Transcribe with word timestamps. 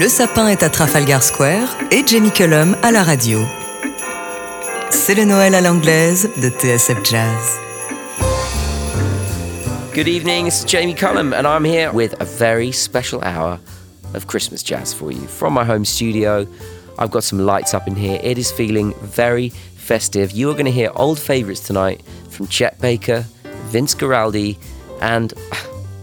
Le 0.00 0.08
sapin 0.08 0.48
est 0.48 0.62
à 0.62 0.70
Trafalgar 0.70 1.22
Square 1.22 1.76
et 1.90 2.02
Jamie 2.06 2.30
Cullum 2.30 2.74
à 2.82 2.90
la 2.90 3.02
radio. 3.02 3.38
C'est 4.88 5.14
le 5.14 5.26
Noël 5.26 5.54
à 5.54 5.60
l'anglaise 5.60 6.30
de 6.38 6.48
TSF 6.48 7.04
Jazz. 7.04 7.58
Good 9.92 10.08
evening, 10.08 10.46
it's 10.46 10.64
Jamie 10.64 10.94
Cullum, 10.94 11.34
and 11.34 11.46
I'm 11.46 11.66
here 11.66 11.92
with 11.92 12.18
a 12.18 12.24
very 12.24 12.72
special 12.72 13.20
hour 13.22 13.60
of 14.14 14.26
Christmas 14.26 14.62
jazz 14.62 14.94
for 14.94 15.12
you 15.12 15.20
from 15.26 15.52
my 15.52 15.66
home 15.66 15.84
studio. 15.84 16.46
I've 16.98 17.10
got 17.10 17.22
some 17.22 17.38
lights 17.38 17.74
up 17.74 17.86
in 17.86 17.94
here. 17.94 18.18
It 18.22 18.38
is 18.38 18.50
feeling 18.50 18.94
very 19.02 19.50
festive. 19.50 20.30
You 20.30 20.48
are 20.48 20.54
going 20.54 20.64
to 20.64 20.72
hear 20.72 20.90
old 20.96 21.18
favourites 21.18 21.60
tonight 21.60 22.00
from 22.30 22.46
Chet 22.46 22.80
Baker, 22.80 23.26
Vince 23.68 23.94
Guaraldi, 23.94 24.56
and 25.02 25.34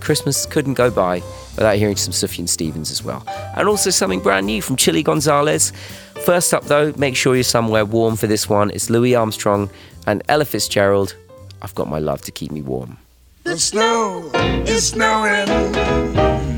Christmas 0.01 0.45
couldn't 0.45 0.75
go 0.75 0.91
by 0.91 1.23
without 1.57 1.75
hearing 1.75 1.97
some 1.97 2.13
Sufjan 2.13 2.47
Stevens 2.47 2.91
as 2.91 3.03
well. 3.03 3.23
And 3.57 3.67
also 3.67 3.89
something 3.89 4.21
brand 4.21 4.45
new 4.45 4.61
from 4.61 4.77
Chilly 4.77 5.03
Gonzales. 5.03 5.73
First 6.23 6.53
up, 6.53 6.65
though, 6.65 6.93
make 6.97 7.15
sure 7.15 7.35
you're 7.35 7.43
somewhere 7.43 7.83
warm 7.83 8.15
for 8.15 8.27
this 8.27 8.47
one. 8.47 8.69
It's 8.71 8.89
Louis 8.89 9.15
Armstrong 9.15 9.69
and 10.05 10.23
Ella 10.29 10.45
Fitzgerald. 10.45 11.15
I've 11.61 11.75
got 11.75 11.89
my 11.89 11.99
love 11.99 12.21
to 12.21 12.31
keep 12.31 12.51
me 12.51 12.61
warm. 12.61 12.97
The 13.43 13.57
snow 13.57 14.29
is 14.65 14.89
snowing, 14.89 15.47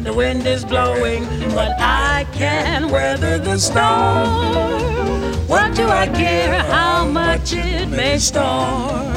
the 0.03 0.12
wind 0.12 0.48
is 0.48 0.66
blowing, 0.66 1.23
but 1.50 1.75
I 1.80 2.25
can 2.34 2.89
weather 2.89 3.38
the 3.38 3.59
storm. 3.59 5.47
What 5.47 5.75
do 5.75 5.88
I 5.88 6.08
care 6.08 6.63
how 6.63 7.05
much 7.08 7.53
it 7.53 7.89
may 7.89 8.17
storm? 8.17 9.13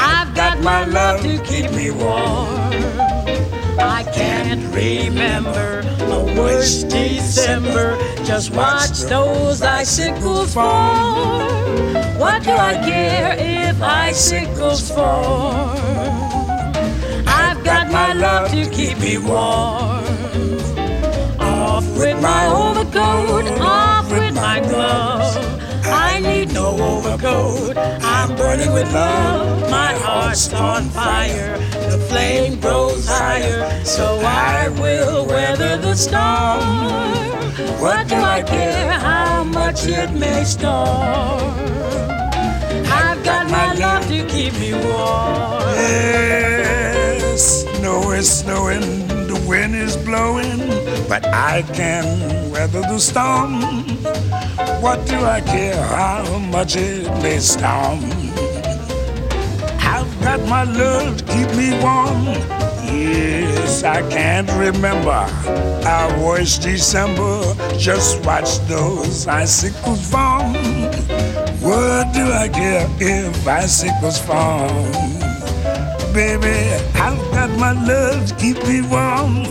I've 0.00 0.34
got 0.34 0.60
my 0.62 0.86
love 0.86 1.20
to 1.20 1.38
keep 1.44 1.70
me 1.72 1.90
warm. 1.90 2.95
I 3.78 4.04
can't 4.04 4.62
remember 4.74 5.80
a 6.00 6.24
worse 6.36 6.82
December. 6.84 7.98
Just 8.24 8.50
watch 8.50 9.00
those 9.02 9.62
icicles 9.62 10.54
fall. 10.54 11.46
What 12.18 12.42
do 12.42 12.52
I 12.52 12.74
care 12.84 13.36
if 13.38 13.80
icicles 13.82 14.90
fall? 14.90 15.76
I've 17.26 17.62
got 17.64 17.90
my 17.90 18.12
love 18.14 18.50
to 18.50 18.70
keep 18.70 18.98
me 18.98 19.18
warm. 19.18 20.04
Off 21.38 21.86
with 21.98 22.20
my 22.22 22.46
overcoat, 22.46 23.60
off 23.60 24.10
with 24.10 24.34
my 24.34 24.60
glove. 24.60 25.65
I 25.92 26.20
need 26.20 26.52
no 26.52 26.76
overcoat. 26.78 27.76
I'm 27.76 28.36
burning 28.36 28.72
with 28.72 28.92
love. 28.92 29.70
My 29.70 29.94
heart's 29.94 30.52
on 30.52 30.84
fire. 30.90 31.58
The 31.90 31.98
flame 32.08 32.60
grows 32.60 33.06
higher. 33.06 33.84
So 33.84 34.18
I 34.22 34.68
will 34.68 35.26
weather 35.26 35.76
the 35.76 35.94
storm. 35.94 37.26
What 37.80 38.08
do 38.08 38.16
I 38.16 38.42
care 38.42 38.90
how 38.90 39.44
much 39.44 39.86
it 39.86 40.12
may 40.12 40.44
storm? 40.44 41.54
I've 42.88 43.22
got 43.24 43.50
my 43.50 43.74
love 43.74 44.06
to 44.08 44.26
keep 44.26 44.52
me 44.54 44.72
warm. 44.72 45.62
Yes, 45.76 47.64
snow 47.78 48.10
is 48.12 48.28
snowing, 48.40 49.06
the 49.26 49.42
wind 49.48 49.74
is 49.74 49.96
blowing, 49.96 50.58
but 51.08 51.24
I 51.26 51.62
can 51.74 52.50
weather 52.50 52.80
the 52.80 52.98
storm. 52.98 53.60
What 54.80 55.06
do 55.06 55.16
I 55.24 55.40
care 55.40 55.82
how 55.82 56.38
much 56.38 56.76
it 56.76 57.10
may 57.22 57.38
storm? 57.38 58.00
I've 59.80 60.20
got 60.20 60.40
my 60.48 60.64
love 60.64 61.16
to 61.18 61.24
keep 61.24 61.48
me 61.56 61.70
warm. 61.82 62.24
Yes, 62.84 63.82
I 63.82 64.08
can't 64.08 64.50
remember 64.52 65.26
our 65.86 66.24
worst 66.24 66.62
December. 66.62 67.54
Just 67.78 68.24
watch 68.24 68.58
those 68.68 69.26
icicles 69.26 70.10
fall. 70.10 70.52
What 71.60 72.12
do 72.14 72.30
I 72.32 72.48
care 72.48 72.86
if 73.00 73.48
icicles 73.48 74.18
fall? 74.18 74.68
Baby, 76.12 76.56
I've 76.94 77.18
got 77.32 77.50
my 77.58 77.72
love 77.72 78.28
to 78.28 78.34
keep 78.36 78.56
me 78.68 78.82
warm. 78.82 79.44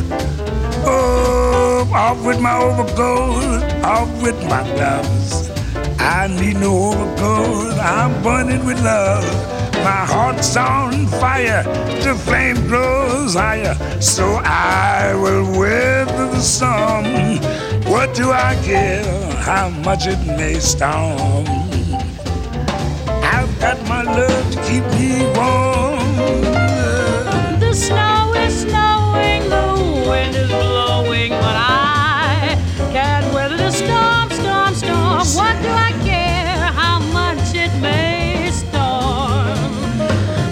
Oh, 0.88 1.55
off 1.94 2.23
with 2.25 2.40
my 2.40 2.57
overcoat, 2.57 3.63
off 3.84 4.09
with 4.22 4.41
my 4.46 4.63
gloves. 4.75 5.50
I 6.00 6.28
need 6.28 6.57
no 6.57 6.91
overcoat, 6.91 7.73
I'm 7.79 8.22
burning 8.23 8.66
with 8.66 8.81
love. 8.84 9.23
My 9.84 10.06
heart's 10.06 10.56
on 10.57 11.07
fire, 11.07 11.63
the 12.03 12.16
flame 12.16 12.68
grows 12.68 13.35
higher, 13.35 13.75
so 14.01 14.41
I 14.44 15.13
will 15.16 15.59
weather 15.59 16.28
the 16.28 16.41
storm. 16.41 17.06
What 17.91 18.16
do 18.16 18.31
I 18.31 18.56
care 18.63 19.03
how 19.41 19.69
much 19.69 20.07
it 20.07 20.19
may 20.25 20.59
storm? 20.59 21.45
I've 23.24 23.59
got 23.59 23.78
my 23.88 24.03
love 24.03 24.51
to 24.53 24.62
keep 24.63 24.84
me 24.97 25.22
warm. 25.38 26.00
The 27.59 27.74
snow 27.74 28.25
What 35.34 35.56
do 35.62 35.69
I 35.69 35.91
care 36.06 36.56
how 36.81 37.00
much 37.12 37.56
it 37.56 37.74
may 37.81 38.50
storm? 38.52 39.74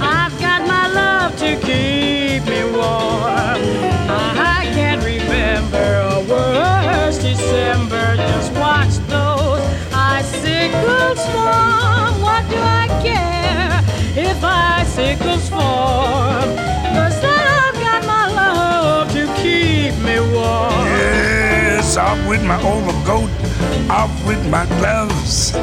I've 0.01 0.35
got 0.39 0.67
my 0.67 0.87
love 0.87 1.37
to 1.37 1.55
keep 1.57 2.43
me 2.49 2.63
warm. 2.71 3.61
I 4.09 4.67
can't 4.73 5.03
remember 5.03 5.87
a 6.11 6.19
worse 6.27 7.17
December. 7.19 8.15
Just 8.17 8.51
watch 8.53 8.95
those 9.07 9.61
icicles 9.93 11.21
fall. 11.31 12.13
What 12.25 12.43
do 12.49 12.57
I 12.57 12.87
care 13.03 13.83
if 14.27 14.43
icicles? 14.43 15.49
Cause 15.49 17.23
I've 17.23 17.75
got 17.75 18.05
my 18.05 18.27
love 18.33 19.11
to 19.13 19.27
keep 19.41 19.93
me 20.03 20.19
warm. 20.33 20.85
Yes, 20.87 21.95
off 21.95 22.17
with 22.27 22.43
my 22.43 22.59
overcoat, 22.63 23.29
off 23.93 24.13
with 24.25 24.43
my 24.49 24.65
gloves. 24.79 25.53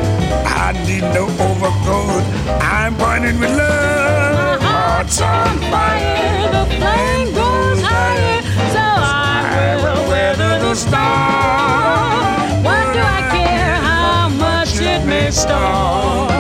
I 0.63 0.73
need 0.87 1.05
no 1.19 1.25
overcoat. 1.49 2.23
I'm 2.63 2.97
burning 2.97 3.39
with 3.41 3.53
love. 3.57 4.63
Heart's 4.63 5.21
on 5.21 5.59
fire, 5.73 6.47
the 6.57 6.65
flame 6.79 7.29
goes 7.35 7.81
higher, 7.83 8.43
so 8.75 8.85
I 8.85 9.77
will 9.83 10.03
weather 10.13 10.53
the 10.65 10.75
storm. 10.85 12.65
What 12.67 12.85
do 12.95 13.01
I 13.19 13.21
care 13.35 13.77
how 13.91 14.29
much 14.47 14.73
it 14.93 15.03
may 15.13 15.31
storm? 15.31 16.31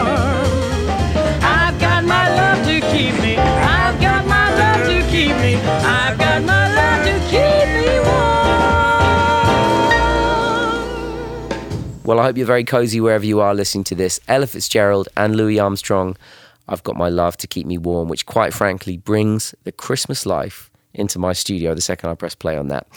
I've 1.58 1.76
got 1.86 2.04
my 2.04 2.24
love 2.40 2.60
to 2.70 2.76
keep 2.92 3.14
me. 3.20 3.34
I've 3.78 4.00
got 4.00 4.22
my 4.36 4.46
love 4.62 4.82
to 4.92 4.98
keep 5.10 5.34
me. 5.44 5.52
I've 5.98 6.09
Well, 12.10 12.18
I 12.18 12.24
hope 12.24 12.36
you're 12.36 12.44
very 12.44 12.64
cozy 12.64 13.00
wherever 13.00 13.24
you 13.24 13.38
are 13.38 13.54
listening 13.54 13.84
to 13.84 13.94
this. 13.94 14.18
Ella 14.26 14.48
Fitzgerald 14.48 15.08
and 15.16 15.36
Louis 15.36 15.60
Armstrong. 15.60 16.16
I've 16.66 16.82
got 16.82 16.96
my 16.96 17.08
love 17.08 17.36
to 17.36 17.46
keep 17.46 17.68
me 17.68 17.78
warm, 17.78 18.08
which 18.08 18.26
quite 18.26 18.52
frankly 18.52 18.96
brings 18.96 19.54
the 19.62 19.70
Christmas 19.70 20.26
life 20.26 20.72
into 20.92 21.20
my 21.20 21.32
studio 21.32 21.72
the 21.72 21.80
second 21.80 22.10
I 22.10 22.16
press 22.16 22.34
play 22.34 22.56
on 22.56 22.66
that. 22.66 22.88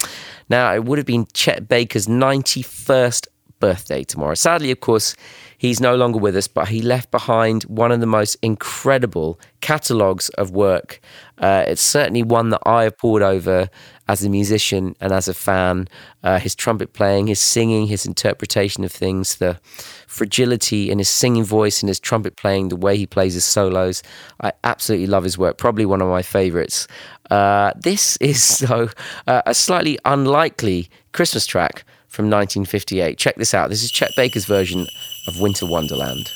Now, 0.49 0.73
it 0.73 0.85
would 0.85 0.97
have 0.97 1.05
been 1.05 1.27
Chet 1.31 1.67
Baker's 1.67 2.07
91st 2.07 3.27
birthday 3.59 4.03
tomorrow. 4.03 4.33
Sadly, 4.33 4.71
of 4.71 4.79
course, 4.79 5.15
he's 5.59 5.79
no 5.79 5.95
longer 5.95 6.17
with 6.17 6.35
us, 6.35 6.47
but 6.47 6.69
he 6.69 6.81
left 6.81 7.11
behind 7.11 7.65
one 7.65 7.91
of 7.91 7.99
the 7.99 8.07
most 8.07 8.35
incredible 8.41 9.39
catalogues 9.61 10.29
of 10.29 10.49
work. 10.49 10.99
Uh, 11.37 11.65
it's 11.67 11.83
certainly 11.83 12.23
one 12.23 12.49
that 12.49 12.61
I 12.65 12.85
have 12.85 12.97
poured 12.97 13.21
over 13.21 13.69
as 14.07 14.23
a 14.23 14.29
musician 14.29 14.95
and 14.99 15.11
as 15.13 15.27
a 15.27 15.33
fan. 15.33 15.87
Uh, 16.23 16.39
his 16.39 16.55
trumpet 16.55 16.93
playing, 16.93 17.27
his 17.27 17.39
singing, 17.39 17.87
his 17.87 18.05
interpretation 18.05 18.83
of 18.83 18.91
things, 18.91 19.37
the 19.37 19.59
fragility 20.07 20.89
in 20.91 20.97
his 20.99 21.09
singing 21.09 21.43
voice 21.43 21.81
and 21.81 21.87
his 21.89 21.99
trumpet 21.99 22.35
playing, 22.35 22.69
the 22.69 22.75
way 22.75 22.97
he 22.97 23.05
plays 23.05 23.33
his 23.33 23.45
solos. 23.45 24.03
I 24.41 24.51
absolutely 24.63 25.07
love 25.07 25.23
his 25.23 25.37
work, 25.37 25.57
probably 25.57 25.85
one 25.85 26.01
of 26.01 26.07
my 26.07 26.21
favorites. 26.21 26.87
Uh, 27.29 27.71
this 27.79 28.17
is 28.17 28.41
so 28.59 28.89
uh, 29.27 29.41
a 29.45 29.53
slightly 29.53 29.97
unlikely 30.05 30.89
Christmas 31.11 31.45
track 31.45 31.85
from 32.07 32.25
1958. 32.25 33.17
Check 33.17 33.35
this 33.35 33.53
out. 33.53 33.69
This 33.69 33.83
is 33.83 33.91
Chet 33.91 34.11
Baker's 34.15 34.45
version 34.45 34.85
of 35.27 35.39
Winter 35.39 35.65
Wonderland. 35.65 36.31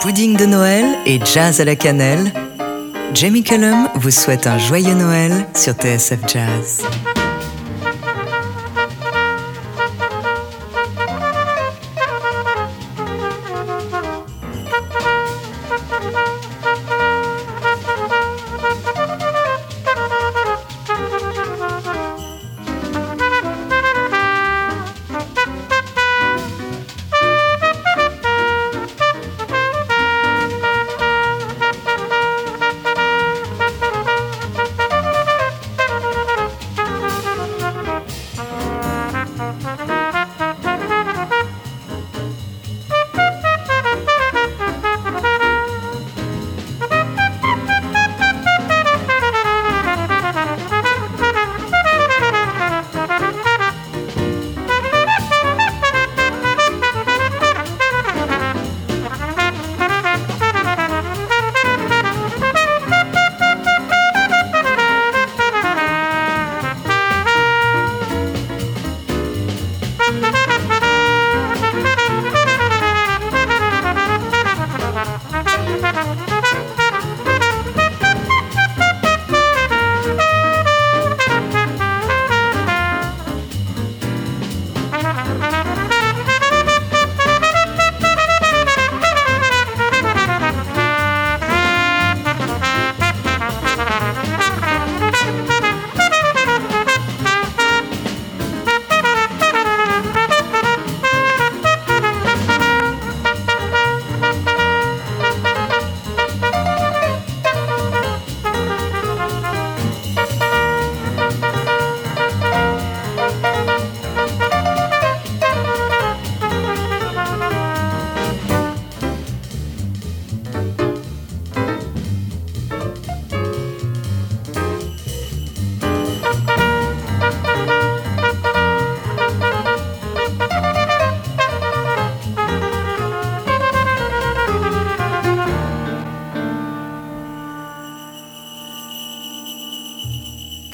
Pudding 0.00 0.36
de 0.36 0.46
Noël 0.46 1.02
et 1.06 1.18
jazz 1.26 1.60
à 1.60 1.66
la 1.66 1.74
cannelle. 1.74 2.49
Jamie 3.14 3.42
Cullum 3.42 3.88
vous 3.94 4.10
souhaite 4.10 4.46
un 4.46 4.58
joyeux 4.58 4.94
Noël 4.94 5.46
sur 5.54 5.74
TSF 5.74 6.20
Jazz. 6.26 6.84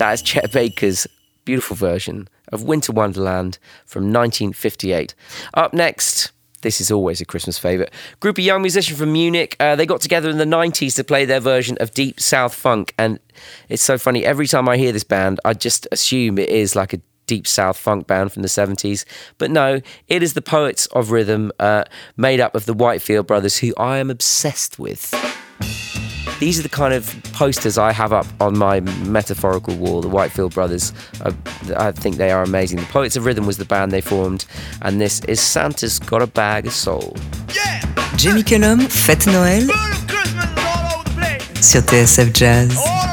That 0.06 0.12
is 0.12 0.22
Chet 0.22 0.52
Baker's 0.52 1.08
beautiful 1.44 1.74
version 1.74 2.28
of 2.52 2.62
Winter 2.62 2.92
Wonderland 2.92 3.58
from 3.84 4.04
1958. 4.04 5.16
Up 5.54 5.74
next, 5.74 6.30
this 6.60 6.80
is 6.80 6.92
always 6.92 7.20
a 7.20 7.24
Christmas 7.24 7.58
favourite. 7.58 7.92
Group 8.20 8.38
of 8.38 8.44
young 8.44 8.62
musicians 8.62 9.00
from 9.00 9.12
Munich. 9.12 9.56
Uh, 9.58 9.74
they 9.74 9.84
got 9.84 10.00
together 10.00 10.30
in 10.30 10.38
the 10.38 10.44
90s 10.44 10.94
to 10.94 11.02
play 11.02 11.24
their 11.24 11.40
version 11.40 11.76
of 11.80 11.90
Deep 11.90 12.20
South 12.20 12.54
Funk. 12.54 12.94
And 12.96 13.18
it's 13.68 13.82
so 13.82 13.98
funny. 13.98 14.24
Every 14.24 14.46
time 14.46 14.68
I 14.68 14.76
hear 14.76 14.92
this 14.92 15.02
band, 15.02 15.40
I 15.44 15.54
just 15.54 15.88
assume 15.90 16.38
it 16.38 16.50
is 16.50 16.76
like 16.76 16.92
a 16.92 17.00
Deep 17.26 17.48
South 17.48 17.76
Funk 17.76 18.06
band 18.06 18.32
from 18.32 18.42
the 18.42 18.48
70s. 18.48 19.04
But 19.38 19.50
no, 19.50 19.80
it 20.06 20.22
is 20.22 20.34
the 20.34 20.40
Poets 20.40 20.86
of 20.86 21.10
Rhythm, 21.10 21.50
uh, 21.58 21.82
made 22.16 22.38
up 22.38 22.54
of 22.54 22.64
the 22.66 22.74
Whitefield 22.74 23.26
brothers, 23.26 23.58
who 23.58 23.74
I 23.76 23.98
am 23.98 24.10
obsessed 24.10 24.78
with. 24.78 25.12
These 26.38 26.58
are 26.58 26.62
the 26.62 26.68
kind 26.68 26.92
of 26.92 27.14
posters 27.32 27.78
I 27.78 27.92
have 27.92 28.12
up 28.12 28.26
on 28.40 28.58
my 28.58 28.80
metaphorical 28.80 29.74
wall. 29.76 30.02
The 30.02 30.08
Whitefield 30.08 30.54
Brothers, 30.54 30.92
I, 31.22 31.34
I 31.76 31.92
think 31.92 32.16
they 32.16 32.30
are 32.30 32.42
amazing. 32.42 32.78
The 32.78 32.86
Poets 32.86 33.16
of 33.16 33.24
Rhythm 33.24 33.46
was 33.46 33.56
the 33.56 33.64
band 33.64 33.92
they 33.92 34.00
formed, 34.02 34.44
and 34.82 35.00
this 35.00 35.20
is 35.24 35.40
Santa's 35.40 35.98
Got 35.98 36.22
a 36.22 36.26
Bag 36.26 36.66
of 36.66 36.72
Soul. 36.72 37.16
Yeah. 37.54 37.80
Jamie 38.16 38.42
Cullum, 38.42 38.80
Fête 38.80 39.26
Noël 39.26 39.66
sur 41.60 41.80
TSF 41.80 42.32
Jazz. 42.32 43.05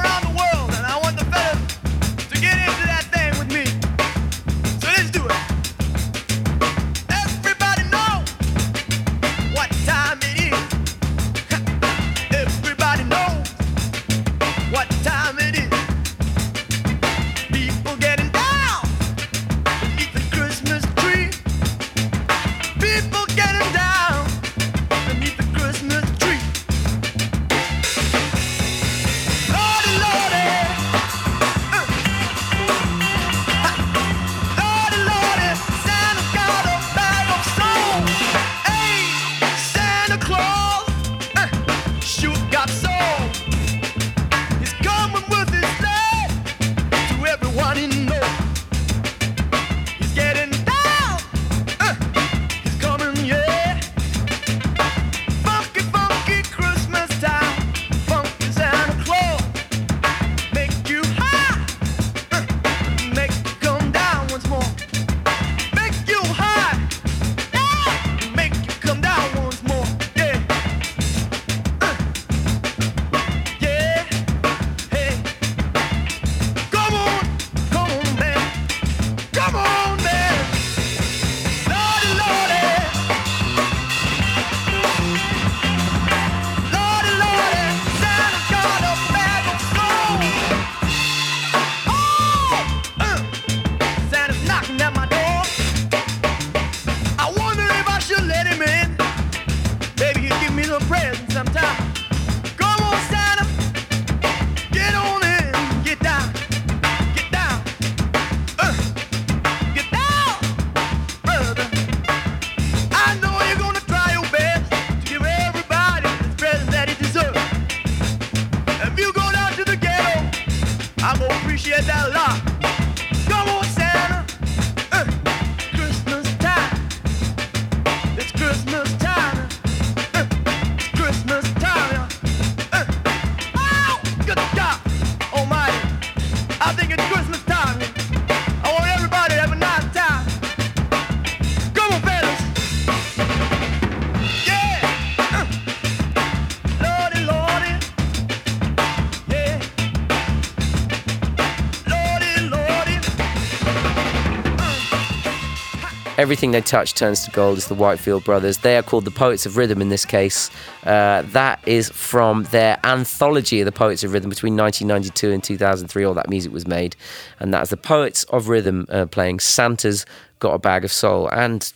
Everything 156.23 156.51
they 156.51 156.61
touch 156.61 156.93
turns 156.93 157.25
to 157.25 157.31
gold 157.31 157.57
is 157.57 157.67
the 157.67 157.75
Whitefield 157.75 158.23
Brothers. 158.23 158.59
They 158.59 158.77
are 158.77 158.81
called 158.81 159.03
the 159.03 159.11
Poets 159.11 159.45
of 159.45 159.57
Rhythm 159.57 159.81
in 159.81 159.89
this 159.89 160.05
case. 160.05 160.49
Uh, 160.85 161.23
that 161.33 161.59
is 161.67 161.89
from 161.89 162.45
their 162.45 162.79
anthology 162.85 163.59
of 163.59 163.65
the 163.65 163.73
Poets 163.73 164.05
of 164.05 164.13
Rhythm 164.13 164.29
between 164.29 164.55
1992 164.55 165.33
and 165.33 165.43
2003. 165.43 166.05
All 166.05 166.13
that 166.13 166.29
music 166.29 166.53
was 166.53 166.65
made. 166.65 166.95
And 167.41 167.53
that's 167.53 167.71
the 167.71 167.75
Poets 167.75 168.23
of 168.29 168.47
Rhythm 168.47 168.85
uh, 168.87 169.05
playing 169.07 169.41
Santa's 169.41 170.05
Got 170.39 170.53
a 170.53 170.59
Bag 170.59 170.85
of 170.85 170.93
Soul. 170.93 171.27
And 171.27 171.69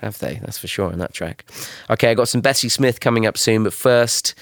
have 0.00 0.18
they? 0.18 0.40
That's 0.40 0.56
for 0.56 0.66
sure 0.66 0.90
on 0.90 0.98
that 0.98 1.12
track. 1.12 1.44
Okay, 1.90 2.10
I 2.10 2.14
got 2.14 2.30
some 2.30 2.40
Bessie 2.40 2.70
Smith 2.70 3.00
coming 3.00 3.26
up 3.26 3.36
soon, 3.36 3.64
but 3.64 3.74
first 3.74 4.34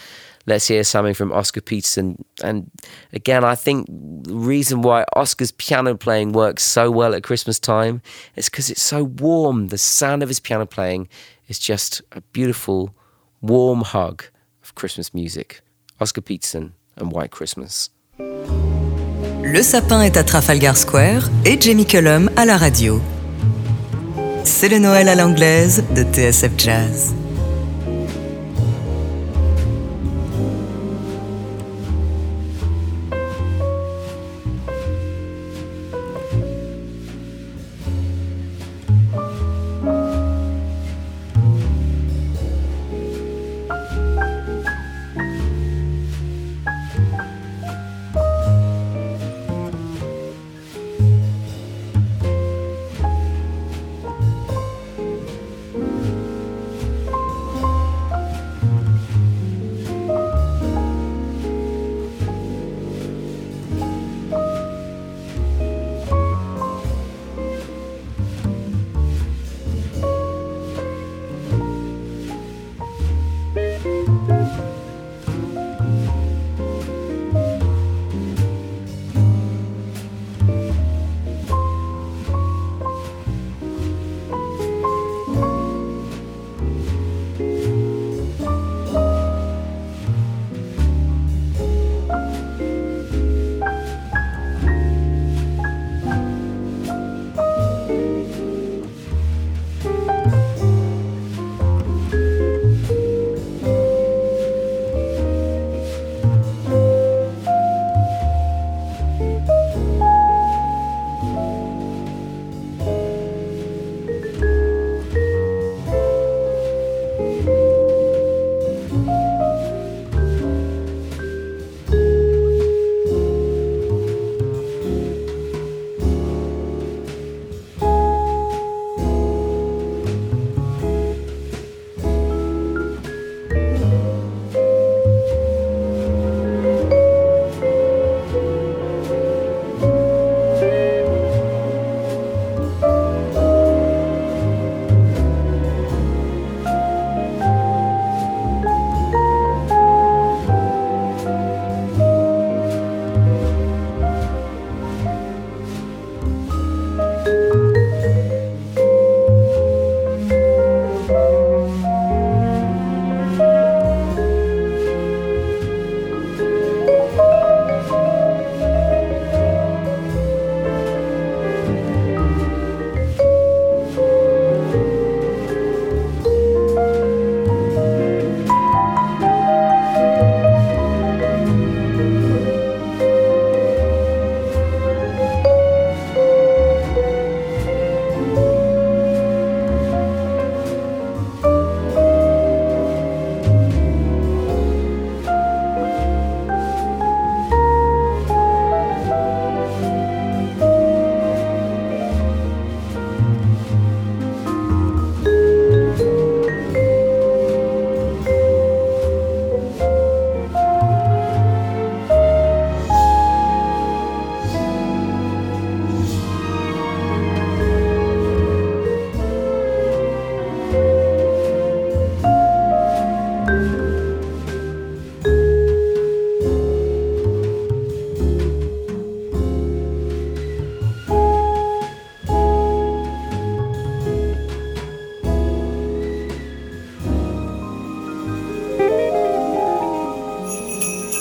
let's 0.46 0.66
hear 0.66 0.84
something 0.84 1.14
from 1.14 1.32
Oscar 1.32 1.60
Peterson. 1.60 2.24
And 2.42 2.70
again, 3.12 3.44
I 3.44 3.54
think 3.54 3.86
the 3.88 4.34
reason 4.34 4.82
why 4.82 5.04
Oscar's 5.14 5.52
piano 5.52 5.94
playing 5.94 6.32
works 6.32 6.62
so 6.62 6.90
well 6.90 7.14
at 7.14 7.22
Christmas 7.22 7.58
time 7.58 8.00
is 8.36 8.48
because 8.48 8.70
it's 8.70 8.82
so 8.82 9.04
warm. 9.04 9.68
The 9.68 9.78
sound 9.78 10.22
of 10.22 10.28
his 10.28 10.40
piano 10.40 10.66
playing 10.66 11.08
is 11.48 11.58
just 11.58 12.02
a 12.12 12.20
beautiful, 12.32 12.94
warm 13.40 13.82
hug 13.82 14.24
of 14.62 14.74
Christmas 14.74 15.14
music. 15.14 15.60
Oscar 16.00 16.20
Peterson 16.20 16.74
and 16.96 17.12
White 17.12 17.30
Christmas. 17.30 17.90
Le 18.18 19.62
sapin 19.62 20.02
est 20.02 20.16
à 20.16 20.24
Trafalgar 20.24 20.76
Square 20.76 21.30
et 21.44 21.58
Jamie 21.60 21.86
Cullum 21.86 22.30
à 22.36 22.44
la 22.44 22.56
radio. 22.56 23.00
C'est 24.44 24.68
le 24.68 24.78
Noël 24.78 25.08
à 25.08 25.14
l'anglaise 25.14 25.84
de 25.94 26.02
TSF 26.02 26.52
Jazz. 26.58 27.14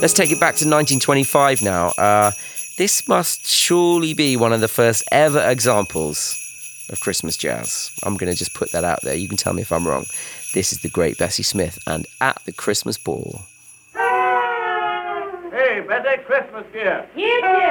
Let's 0.07 0.15
take 0.15 0.31
it 0.31 0.39
back 0.39 0.55
to 0.55 0.63
1925 0.63 1.61
now. 1.61 1.89
Uh, 1.89 2.31
this 2.77 3.09
must 3.09 3.45
surely 3.45 4.13
be 4.13 4.37
one 4.37 4.53
of 4.53 4.61
the 4.61 4.69
first 4.69 5.03
ever 5.11 5.41
examples 5.41 6.37
of 6.89 7.01
Christmas 7.01 7.35
jazz. 7.35 7.91
I'm 8.03 8.15
going 8.15 8.31
to 8.31 8.37
just 8.37 8.53
put 8.53 8.71
that 8.71 8.85
out 8.85 9.01
there. 9.01 9.15
You 9.15 9.27
can 9.27 9.35
tell 9.35 9.51
me 9.51 9.63
if 9.63 9.71
I'm 9.73 9.85
wrong. 9.85 10.05
This 10.53 10.71
is 10.71 10.79
the 10.79 10.87
great 10.87 11.17
Bessie 11.17 11.43
Smith 11.43 11.77
and 11.87 12.07
At 12.21 12.41
the 12.45 12.53
Christmas 12.53 12.97
Ball. 12.97 13.41
Hey, 15.51 15.83
Bessie, 15.85 16.23
Christmas 16.23 16.63
here. 16.71 17.05
Yes, 17.13 17.66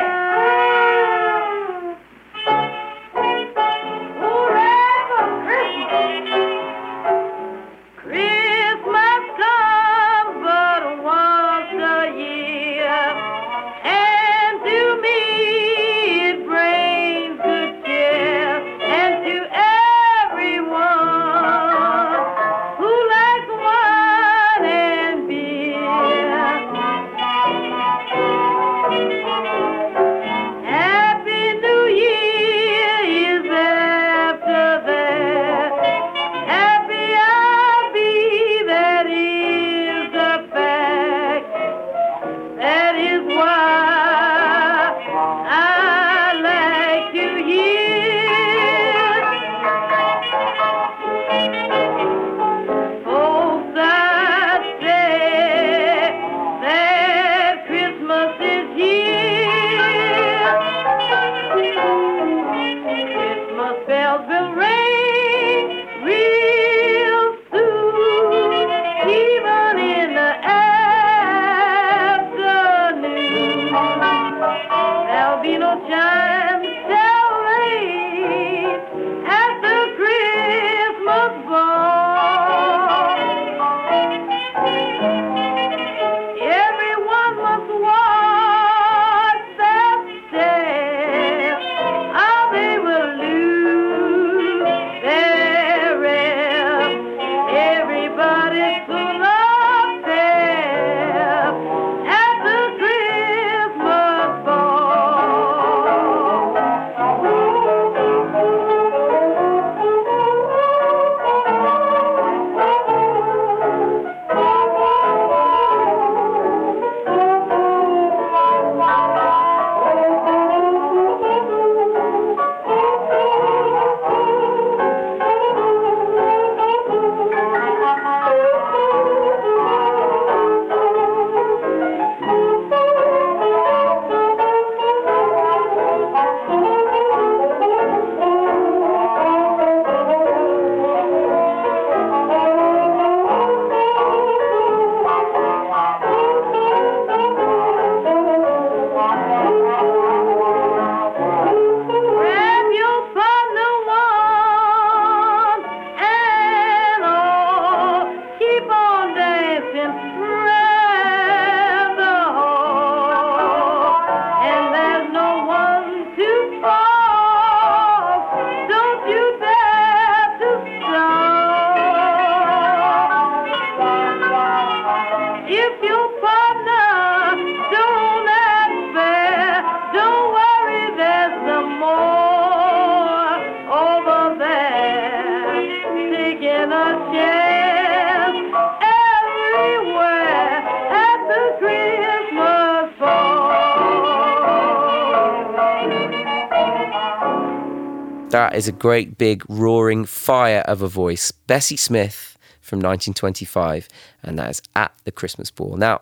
is 198.57 198.69
a 198.69 198.73
great 198.73 199.19
big 199.19 199.45
roaring 199.49 200.05
fire 200.05 200.65
of 200.67 200.83
a 200.83 200.89
voice. 200.89 201.31
Bessie 201.31 201.77
Smith 201.77 202.39
from 202.61 202.79
1925, 202.79 203.89
and 204.23 204.39
that 204.39 204.51
is 204.51 204.63
at 204.75 204.93
the 205.05 205.13
Christmas 205.13 205.51
ball. 205.51 205.77
Now, 205.77 206.01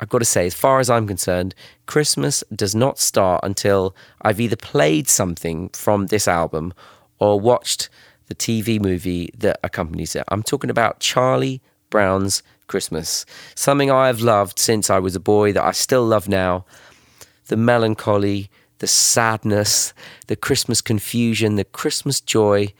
I've 0.00 0.08
got 0.08 0.18
to 0.18 0.24
say, 0.24 0.46
as 0.46 0.54
far 0.54 0.80
as 0.80 0.90
I'm 0.90 1.06
concerned, 1.06 1.54
Christmas 1.86 2.44
does 2.54 2.74
not 2.74 2.98
start 2.98 3.40
until 3.44 3.94
I've 4.22 4.40
either 4.40 4.56
played 4.56 5.08
something 5.08 5.70
from 5.70 6.08
this 6.08 6.28
album 6.28 6.74
or 7.18 7.40
watched 7.40 7.88
the 8.26 8.34
TV 8.34 8.80
movie 8.80 9.30
that 9.36 9.60
accompanies 9.62 10.16
it. 10.16 10.24
I'm 10.28 10.42
talking 10.42 10.70
about 10.70 11.00
Charlie 11.00 11.62
Brown's 11.90 12.42
Christmas, 12.66 13.24
something 13.54 13.90
I 13.90 14.06
have 14.08 14.20
loved 14.20 14.58
since 14.58 14.90
I 14.90 14.98
was 14.98 15.14
a 15.14 15.20
boy 15.20 15.52
that 15.52 15.64
I 15.64 15.72
still 15.72 16.04
love 16.04 16.28
now. 16.28 16.64
The 17.46 17.56
melancholy, 17.56 18.50
the 18.78 18.86
sadness, 18.86 19.94
the 20.26 20.36
Christmas 20.36 20.80
confusion, 20.80 21.56
the 21.56 21.64
Christmas 21.64 22.20
joy. 22.20 22.72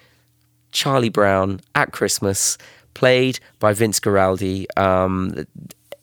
Charlie 0.75 1.09
Brown 1.09 1.61
at 1.75 1.93
Christmas, 1.93 2.59
played 2.93 3.41
by 3.61 3.73
Vince 3.73 4.01
Guaraldi. 4.01 4.67
Um, 4.77 5.47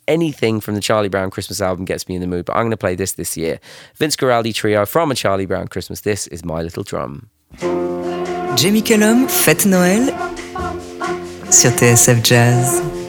anything 0.08 0.60
from 0.60 0.76
the 0.76 0.82
Charlie 0.82 1.10
Brown 1.10 1.30
Christmas 1.30 1.62
album 1.62 1.86
gets 1.86 2.08
me 2.08 2.16
in 2.16 2.22
the 2.22 2.28
mood, 2.28 2.46
but 2.46 2.56
I'm 2.56 2.64
going 2.64 2.72
to 2.72 2.78
play 2.78 2.96
this 2.96 3.14
this 3.14 3.38
year. 3.38 3.60
Vince 3.96 4.16
Guaraldi 4.16 4.54
Trio 4.54 4.86
from 4.86 5.12
a 5.12 5.16
Charlie 5.16 5.46
Brown 5.46 5.68
Christmas. 5.68 6.02
This 6.02 6.28
is 6.28 6.44
My 6.44 6.62
Little 6.62 6.84
Drum. 6.84 7.30
Jamie 8.56 8.82
Cullum, 8.82 9.28
Fête 9.28 9.66
Noël 9.66 10.08
sur 11.52 11.72
TSF 11.72 12.24
Jazz. 12.24 13.01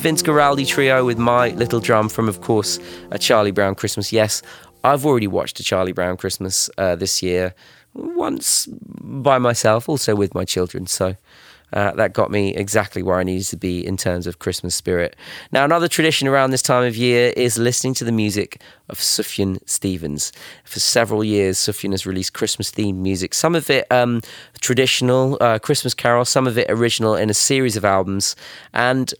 Vince 0.00 0.22
Guaraldi 0.22 0.66
trio 0.66 1.04
with 1.04 1.18
My 1.18 1.50
Little 1.50 1.78
Drum 1.78 2.08
from, 2.08 2.26
of 2.26 2.40
course, 2.40 2.78
A 3.10 3.18
Charlie 3.18 3.50
Brown 3.50 3.74
Christmas. 3.74 4.10
Yes, 4.10 4.40
I've 4.82 5.04
already 5.04 5.26
watched 5.26 5.60
A 5.60 5.62
Charlie 5.62 5.92
Brown 5.92 6.16
Christmas 6.16 6.70
uh, 6.78 6.96
this 6.96 7.22
year, 7.22 7.54
once 7.92 8.66
by 8.66 9.36
myself, 9.36 9.90
also 9.90 10.16
with 10.16 10.34
my 10.34 10.46
children. 10.46 10.86
So 10.86 11.16
uh, 11.74 11.92
that 11.92 12.14
got 12.14 12.30
me 12.30 12.54
exactly 12.54 13.02
where 13.02 13.18
I 13.18 13.24
needed 13.24 13.46
to 13.48 13.58
be 13.58 13.86
in 13.86 13.98
terms 13.98 14.26
of 14.26 14.38
Christmas 14.38 14.74
spirit. 14.74 15.16
Now, 15.52 15.66
another 15.66 15.86
tradition 15.86 16.26
around 16.26 16.50
this 16.50 16.62
time 16.62 16.84
of 16.84 16.96
year 16.96 17.34
is 17.36 17.58
listening 17.58 17.92
to 17.94 18.04
the 18.04 18.10
music 18.10 18.62
of 18.88 18.98
Sufjan 18.98 19.58
Stevens. 19.68 20.32
For 20.64 20.80
several 20.80 21.22
years, 21.22 21.58
Sufjan 21.58 21.90
has 21.90 22.06
released 22.06 22.32
Christmas 22.32 22.70
themed 22.70 22.96
music, 22.96 23.34
some 23.34 23.54
of 23.54 23.68
it 23.68 23.86
um, 23.92 24.22
traditional, 24.62 25.36
uh, 25.42 25.58
Christmas 25.58 25.92
carol, 25.92 26.24
some 26.24 26.46
of 26.46 26.56
it 26.56 26.70
original 26.70 27.16
in 27.16 27.28
a 27.28 27.34
series 27.34 27.76
of 27.76 27.84
albums. 27.84 28.34
And 28.72 29.12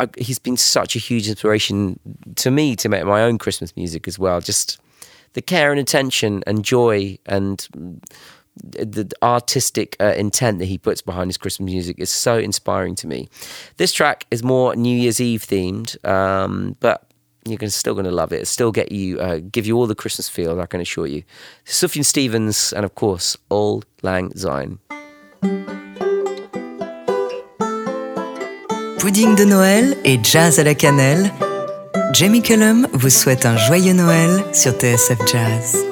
uh, 0.00 0.06
he's 0.16 0.38
been 0.38 0.56
such 0.56 0.96
a 0.96 0.98
huge 0.98 1.28
inspiration 1.28 1.98
to 2.36 2.50
me 2.50 2.76
to 2.76 2.88
make 2.88 3.04
my 3.04 3.22
own 3.22 3.38
Christmas 3.38 3.76
music 3.76 4.08
as 4.08 4.18
well. 4.18 4.40
Just 4.40 4.80
the 5.34 5.42
care 5.42 5.70
and 5.70 5.80
attention 5.80 6.42
and 6.46 6.64
joy 6.64 7.18
and 7.26 7.66
the 8.56 9.10
artistic 9.22 9.96
uh, 10.00 10.12
intent 10.16 10.58
that 10.58 10.66
he 10.66 10.76
puts 10.76 11.00
behind 11.00 11.28
his 11.28 11.38
Christmas 11.38 11.66
music 11.66 11.98
is 11.98 12.10
so 12.10 12.38
inspiring 12.38 12.94
to 12.96 13.06
me. 13.06 13.28
This 13.76 13.92
track 13.92 14.26
is 14.30 14.42
more 14.42 14.76
New 14.76 14.96
Year's 14.96 15.20
Eve 15.20 15.42
themed, 15.42 16.02
um, 16.06 16.76
but 16.80 17.06
you're 17.46 17.58
still 17.70 17.94
going 17.94 18.04
to 18.04 18.12
love 18.12 18.32
it. 18.32 18.46
still 18.46 18.70
get 18.70 18.92
you, 18.92 19.18
uh, 19.20 19.40
give 19.50 19.66
you 19.66 19.76
all 19.76 19.86
the 19.86 19.94
Christmas 19.94 20.28
feel. 20.28 20.60
I 20.60 20.66
can 20.66 20.80
assure 20.80 21.06
you. 21.06 21.24
Sufjan 21.64 22.04
Stevens 22.04 22.72
and 22.72 22.84
of 22.84 22.94
course 22.94 23.36
Auld 23.50 23.84
Lang 24.02 24.34
Syne. 24.36 24.78
Pudding 29.02 29.34
de 29.34 29.42
Noël 29.42 29.96
et 30.04 30.20
jazz 30.22 30.60
à 30.60 30.62
la 30.62 30.76
cannelle. 30.76 31.32
Jamie 32.12 32.40
Cullum 32.40 32.86
vous 32.92 33.10
souhaite 33.10 33.46
un 33.46 33.56
joyeux 33.56 33.94
Noël 33.94 34.44
sur 34.52 34.70
TSF 34.74 35.18
Jazz. 35.26 35.91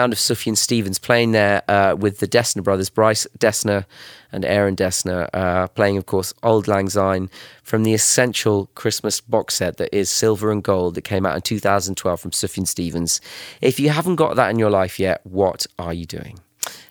Sound 0.00 0.14
of 0.14 0.18
Sufjan 0.18 0.56
Stevens 0.56 0.98
playing 0.98 1.32
there 1.32 1.62
uh, 1.68 1.94
with 1.94 2.20
the 2.20 2.26
Dessner 2.26 2.64
brothers, 2.64 2.88
Bryce 2.88 3.26
Dessner 3.38 3.84
and 4.32 4.46
Aaron 4.46 4.74
Dessner, 4.74 5.28
uh, 5.34 5.66
playing, 5.68 5.98
of 5.98 6.06
course, 6.06 6.32
Auld 6.42 6.66
Lang 6.68 6.88
Syne 6.88 7.28
from 7.62 7.82
the 7.82 7.92
essential 7.92 8.70
Christmas 8.74 9.20
box 9.20 9.56
set 9.56 9.76
that 9.76 9.94
is 9.94 10.08
Silver 10.08 10.50
and 10.50 10.62
Gold 10.62 10.94
that 10.94 11.02
came 11.02 11.26
out 11.26 11.36
in 11.36 11.42
2012 11.42 12.18
from 12.18 12.30
Sufjan 12.30 12.66
Stevens. 12.66 13.20
If 13.60 13.78
you 13.78 13.90
haven't 13.90 14.16
got 14.16 14.36
that 14.36 14.48
in 14.48 14.58
your 14.58 14.70
life 14.70 14.98
yet, 14.98 15.20
what 15.24 15.66
are 15.78 15.92
you 15.92 16.06
doing? 16.06 16.38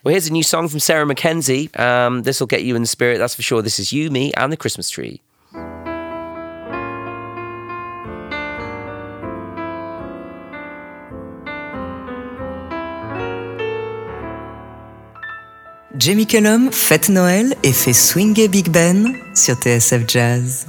Well, 0.04 0.12
here's 0.12 0.28
a 0.28 0.32
new 0.32 0.44
song 0.44 0.68
from 0.68 0.78
Sarah 0.78 1.04
McKenzie. 1.04 1.76
Um, 1.80 2.22
this 2.22 2.38
will 2.38 2.46
get 2.46 2.62
you 2.62 2.76
in 2.76 2.82
the 2.82 2.88
spirit, 2.88 3.18
that's 3.18 3.34
for 3.34 3.42
sure. 3.42 3.60
This 3.60 3.80
is 3.80 3.92
You, 3.92 4.12
Me, 4.12 4.32
and 4.34 4.52
the 4.52 4.56
Christmas 4.56 4.88
Tree. 4.88 5.20
Jamie 16.00 16.26
Cullum 16.26 16.72
fête 16.72 17.10
Noël 17.10 17.54
et 17.62 17.74
fait 17.74 17.92
swinger 17.92 18.48
Big 18.48 18.70
Ben 18.70 19.12
sur 19.34 19.54
TSF 19.56 20.08
Jazz. 20.08 20.66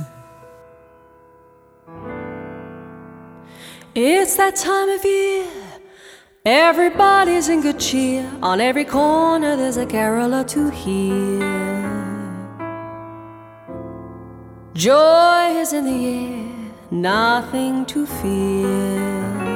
It's 3.96 4.36
that 4.36 4.58
time 4.58 4.89
of 4.89 5.06
year. 5.06 5.46
Everybody's 6.44 7.48
in 7.48 7.62
good 7.62 7.80
cheer. 7.80 8.26
On 8.41 8.60
every 8.60 8.84
corner, 8.84 9.56
there's 9.56 9.78
a 9.78 9.86
caroler 9.86 10.44
to 10.44 10.70
hear. 10.70 11.39
Joy 14.74 15.62
is 15.62 15.72
in 15.72 15.86
the 15.86 16.08
air, 16.08 16.72
nothing 16.91 17.86
to 17.86 18.06
fear. 18.06 19.48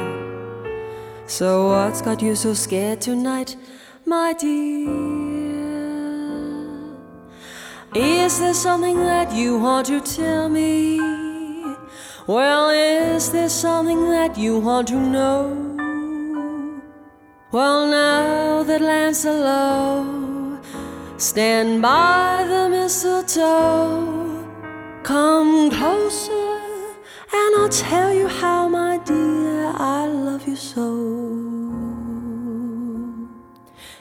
So, 1.27 1.67
what's 1.67 2.01
got 2.01 2.21
you 2.21 2.35
so 2.35 2.53
scared 2.53 3.01
tonight, 3.01 3.57
my 4.05 4.31
dear? 4.39 5.24
Is 7.95 8.39
there 8.41 8.53
something 8.53 8.97
that 8.97 9.31
you 9.31 9.58
want 9.58 9.88
to 9.88 10.01
tell 10.01 10.49
me? 10.49 10.99
Well, 12.27 12.69
is 12.69 13.31
there 13.31 13.47
something 13.47 14.10
that 14.10 14.38
you 14.38 14.60
want 14.60 14.89
to 14.89 14.99
know? 14.99 16.81
Well, 17.53 17.88
now 17.88 18.63
that 18.63 18.81
Lancelot 18.81 20.62
stand 21.15 21.81
by 21.81 22.43
the 22.45 22.67
mistletoe, 22.67 24.43
come 25.03 25.69
closer 25.71 26.60
and 27.31 27.55
I'll 27.55 27.69
tell 27.69 28.13
you 28.13 28.27
how, 28.27 28.67
my 28.67 28.97
dear, 29.05 29.71
I 29.73 30.05
love 30.08 30.45
you 30.45 30.58
so. 30.58 30.89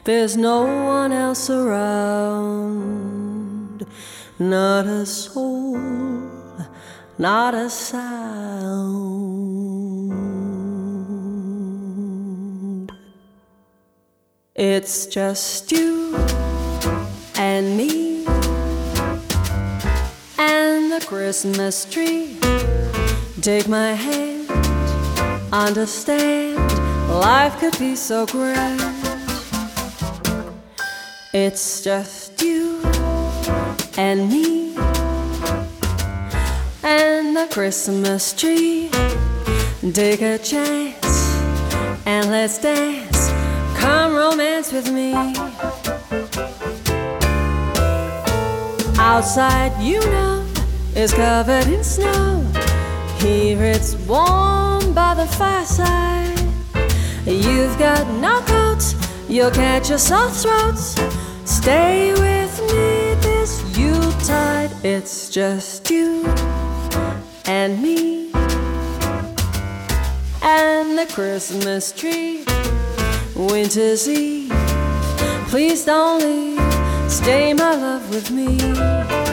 There's 0.03 0.37
no 0.37 0.65
one 0.65 1.13
else 1.13 1.49
around 1.49 3.24
not 4.39 4.87
a 4.87 5.05
soul, 5.07 5.77
not 7.19 7.55
a 7.55 7.69
sound. 7.69 9.25
It's 14.55 15.07
just 15.07 15.73
you 15.73 16.15
and 17.37 17.77
me 17.77 18.25
and 20.39 20.93
the 20.93 21.05
Christmas 21.07 21.85
tree. 21.85 22.39
Take 23.41 23.69
my 23.69 23.93
hand, 23.93 24.49
understand 25.53 26.57
life 27.11 27.59
could 27.59 27.79
be 27.79 27.95
so 27.95 28.27
grand. 28.27 28.81
It's 31.33 31.83
just 31.83 32.24
and 33.97 34.29
me 34.29 34.75
and 36.83 37.37
the 37.37 37.49
Christmas 37.51 38.33
tree. 38.33 38.91
Take 39.93 40.23
a 40.23 40.39
chance 40.39 41.37
and 42.07 42.31
let's 42.31 42.59
dance. 42.59 43.31
Come 43.79 44.15
romance 44.15 44.73
with 44.73 44.91
me. 44.91 45.13
Outside, 48.99 49.73
you 49.83 50.01
know, 50.01 50.47
is 50.97 51.13
covered 51.13 51.67
in 51.67 51.85
snow. 51.85 52.41
Here 53.19 53.63
it's 53.63 53.95
warm 54.07 54.95
by 54.95 55.15
the 55.15 55.27
fireside. 55.27 56.39
You've 57.27 57.79
got 57.79 58.07
no 58.21 58.41
coat, 58.43 58.95
you'll 59.29 59.51
catch 59.51 59.91
a 59.91 59.99
sore 59.99 60.29
throat 60.29 60.77
Stay 61.47 62.13
with 62.13 62.44
Yuletide. 64.25 64.71
It's 64.83 65.29
just 65.29 65.91
you 65.91 66.25
and 67.47 67.83
me 67.83 68.31
and 70.43 70.99
the 70.99 71.07
Christmas 71.13 71.93
tree. 71.93 72.45
Winter's 73.35 74.09
Eve. 74.09 74.51
Please 75.49 75.85
don't 75.85 76.23
leave. 76.23 76.61
Stay, 77.11 77.53
my 77.53 77.75
love, 77.75 78.09
with 78.11 78.31
me. 78.31 79.24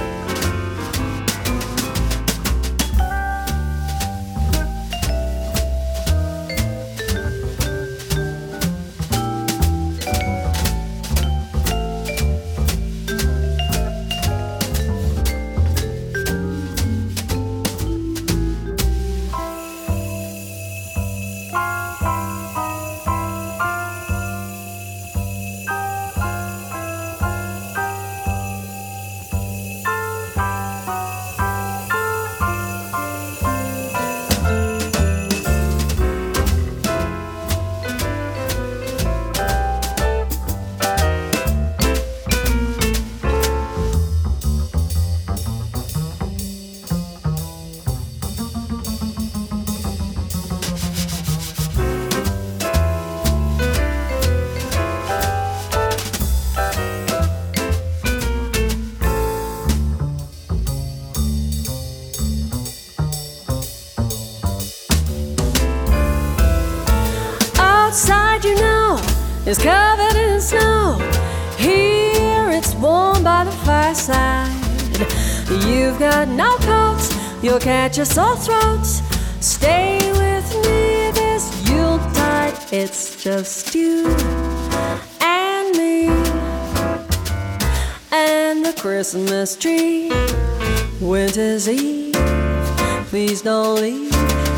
Got 76.01 76.27
no 76.29 76.57
coats, 76.57 77.15
you'll 77.43 77.59
catch 77.59 77.99
a 77.99 78.05
sore 78.05 78.35
throat. 78.35 78.83
Stay 79.39 79.99
with 80.13 80.49
me 80.65 81.11
this 81.11 81.43
Yuletide. 81.69 82.57
It's 82.73 83.23
just 83.23 83.75
you 83.75 84.07
and 85.21 85.77
me 85.77 86.07
and 88.11 88.65
the 88.65 88.73
Christmas 88.79 89.55
tree. 89.55 90.11
Winter's 90.99 91.69
Eve, 91.69 92.15
please 93.09 93.43
don't 93.43 93.79
leave. 93.79 94.11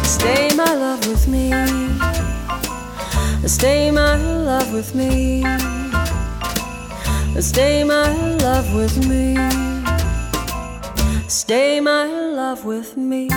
Stay, 0.06 0.50
my 0.56 0.74
love, 0.74 1.06
with 1.10 1.28
me. 1.28 1.52
Stay, 3.46 3.92
my 3.92 4.16
love, 4.16 4.72
with 4.72 4.96
me. 4.96 5.44
Stay, 7.42 7.84
my 7.84 8.08
love, 8.38 8.74
with 8.74 8.96
me. 9.10 9.63
Stay, 11.44 11.82
my 11.82 12.06
love, 12.06 12.64
with 12.64 12.96
me. 12.96 13.28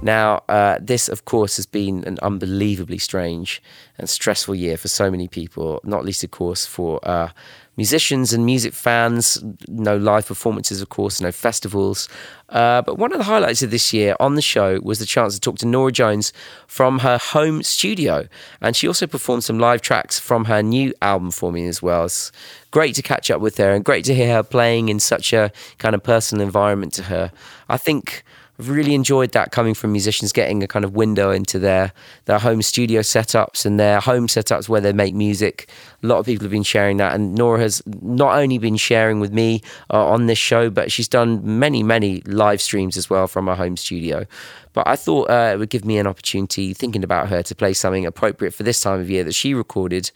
Now, 0.00 0.42
uh, 0.48 0.78
this, 0.80 1.10
of 1.10 1.26
course, 1.26 1.56
has 1.56 1.66
been 1.66 2.02
an 2.04 2.18
unbelievably 2.22 2.96
strange 2.96 3.62
and 3.98 4.08
stressful 4.08 4.54
year 4.54 4.78
for 4.78 4.88
so 4.88 5.10
many 5.10 5.28
people, 5.28 5.82
not 5.84 6.06
least, 6.06 6.24
of 6.24 6.30
course, 6.30 6.64
for 6.64 6.98
uh, 7.06 7.28
musicians 7.76 8.32
and 8.32 8.46
music 8.46 8.74
fans. 8.74 9.42
No 9.68 9.96
live 9.96 10.26
performances, 10.26 10.80
of 10.80 10.88
course, 10.88 11.20
no 11.20 11.32
festivals. 11.32 12.08
Uh, 12.48 12.82
but 12.82 12.98
one 12.98 13.12
of 13.12 13.18
the 13.18 13.24
highlights 13.24 13.62
of 13.62 13.70
this 13.70 13.92
year 13.92 14.16
on 14.20 14.34
the 14.34 14.42
show 14.42 14.80
was 14.82 14.98
the 14.98 15.06
chance 15.06 15.34
to 15.34 15.40
talk 15.40 15.58
to 15.58 15.66
Norah 15.66 15.92
Jones 15.92 16.32
from 16.66 17.00
her 17.00 17.18
home 17.18 17.62
studio. 17.62 18.28
And 18.60 18.76
she 18.76 18.86
also 18.86 19.06
performed 19.06 19.44
some 19.44 19.58
live 19.58 19.82
tracks 19.82 20.18
from 20.18 20.44
her 20.46 20.62
new 20.62 20.94
album 21.02 21.30
for 21.30 21.52
me 21.52 21.66
as 21.66 21.82
well. 21.82 22.04
It's 22.04 22.32
great 22.70 22.94
to 22.96 23.02
catch 23.02 23.30
up 23.30 23.40
with 23.40 23.56
her 23.58 23.72
and 23.72 23.84
great 23.84 24.04
to 24.06 24.14
hear 24.14 24.34
her 24.34 24.42
playing 24.42 24.88
in 24.88 25.00
such 25.00 25.32
a 25.32 25.50
kind 25.78 25.94
of 25.94 26.02
personal 26.02 26.44
environment 26.44 26.92
to 26.94 27.04
her. 27.04 27.32
I 27.68 27.76
think. 27.76 28.22
I've 28.58 28.70
really 28.70 28.94
enjoyed 28.94 29.32
that 29.32 29.52
coming 29.52 29.74
from 29.74 29.92
musicians 29.92 30.32
getting 30.32 30.62
a 30.62 30.66
kind 30.66 30.84
of 30.84 30.94
window 30.94 31.30
into 31.30 31.58
their 31.58 31.92
their 32.24 32.38
home 32.38 32.62
studio 32.62 33.00
setups 33.00 33.66
and 33.66 33.78
their 33.78 34.00
home 34.00 34.28
setups 34.28 34.68
where 34.68 34.80
they 34.80 34.92
make 34.92 35.14
music. 35.14 35.68
A 36.02 36.06
lot 36.06 36.18
of 36.18 36.26
people 36.26 36.44
have 36.44 36.50
been 36.50 36.62
sharing 36.62 36.96
that, 36.96 37.14
and 37.14 37.34
Norah 37.34 37.60
has 37.60 37.82
not 38.00 38.36
only 38.38 38.58
been 38.58 38.76
sharing 38.76 39.20
with 39.20 39.32
me 39.32 39.62
uh, 39.92 40.06
on 40.06 40.26
this 40.26 40.38
show, 40.38 40.70
but 40.70 40.90
she's 40.90 41.08
done 41.08 41.58
many 41.58 41.82
many 41.82 42.22
live 42.22 42.62
streams 42.62 42.96
as 42.96 43.10
well 43.10 43.26
from 43.26 43.46
her 43.46 43.54
home 43.54 43.76
studio. 43.76 44.26
But 44.72 44.88
I 44.88 44.96
thought 44.96 45.30
uh, 45.30 45.50
it 45.54 45.58
would 45.58 45.70
give 45.70 45.84
me 45.84 45.98
an 45.98 46.06
opportunity, 46.06 46.74
thinking 46.74 47.04
about 47.04 47.28
her, 47.28 47.42
to 47.42 47.54
play 47.54 47.72
something 47.72 48.06
appropriate 48.06 48.52
for 48.52 48.62
this 48.62 48.80
time 48.80 49.00
of 49.00 49.10
year 49.10 49.24
that 49.24 49.34
she 49.34 49.54
recorded. 49.54 50.10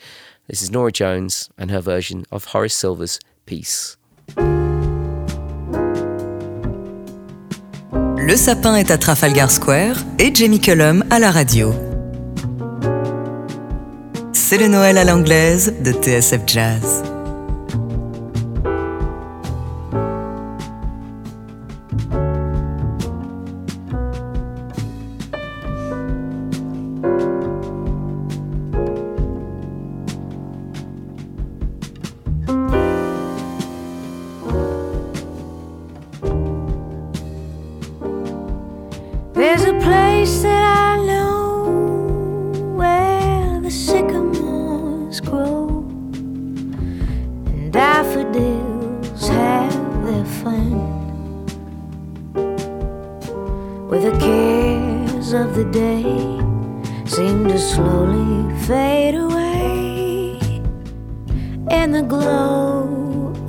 This 0.48 0.62
is 0.62 0.70
Norah 0.70 0.92
Jones 0.92 1.48
and 1.56 1.70
her 1.70 1.80
version 1.80 2.26
of 2.32 2.46
Horace 2.46 2.74
Silver's 2.74 3.20
Peace. 3.46 3.96
Le 8.22 8.36
sapin 8.36 8.76
est 8.76 8.90
à 8.90 8.98
Trafalgar 8.98 9.50
Square 9.50 9.96
et 10.18 10.34
Jamie 10.34 10.60
Cullum 10.60 11.04
à 11.10 11.18
la 11.18 11.30
radio. 11.30 11.72
C'est 14.32 14.58
le 14.58 14.68
Noël 14.68 14.98
à 14.98 15.04
l'anglaise 15.04 15.74
de 15.82 15.90
TSF 15.90 16.42
Jazz. 16.46 17.02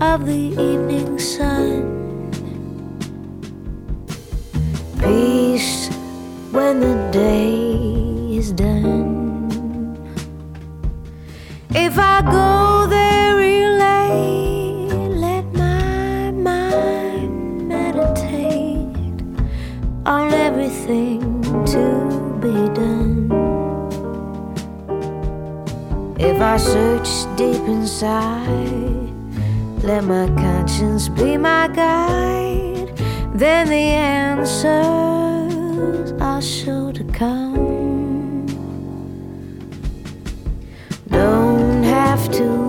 Of 0.02 0.26
the 0.26 0.34
evening 0.34 1.18
sun. 1.18 2.01
When 6.52 6.80
the 6.80 6.96
day 7.12 8.36
is 8.36 8.52
done. 8.52 9.52
If 11.74 11.98
I 11.98 12.22
go 12.22 12.88
there 12.88 13.38
real 13.38 13.74
late, 13.78 14.94
let 15.26 15.46
my 15.54 16.32
mind 16.32 17.68
meditate 17.68 19.22
on 20.06 20.34
everything 20.34 21.22
to 21.74 21.84
be 22.42 22.54
done. 22.80 23.32
If 26.20 26.42
I 26.42 26.58
search 26.58 27.10
deep 27.38 27.64
inside, 27.68 29.10
let 29.84 30.04
my 30.04 30.28
conscience 30.36 31.08
be 31.08 31.38
my 31.38 31.68
guide 31.70 32.32
then 33.34 33.70
the 33.70 33.76
answers 33.76 35.31
sure 36.42 36.92
to 36.92 37.04
come. 37.04 38.46
Don't 41.10 41.84
have 41.84 42.32
to 42.32 42.61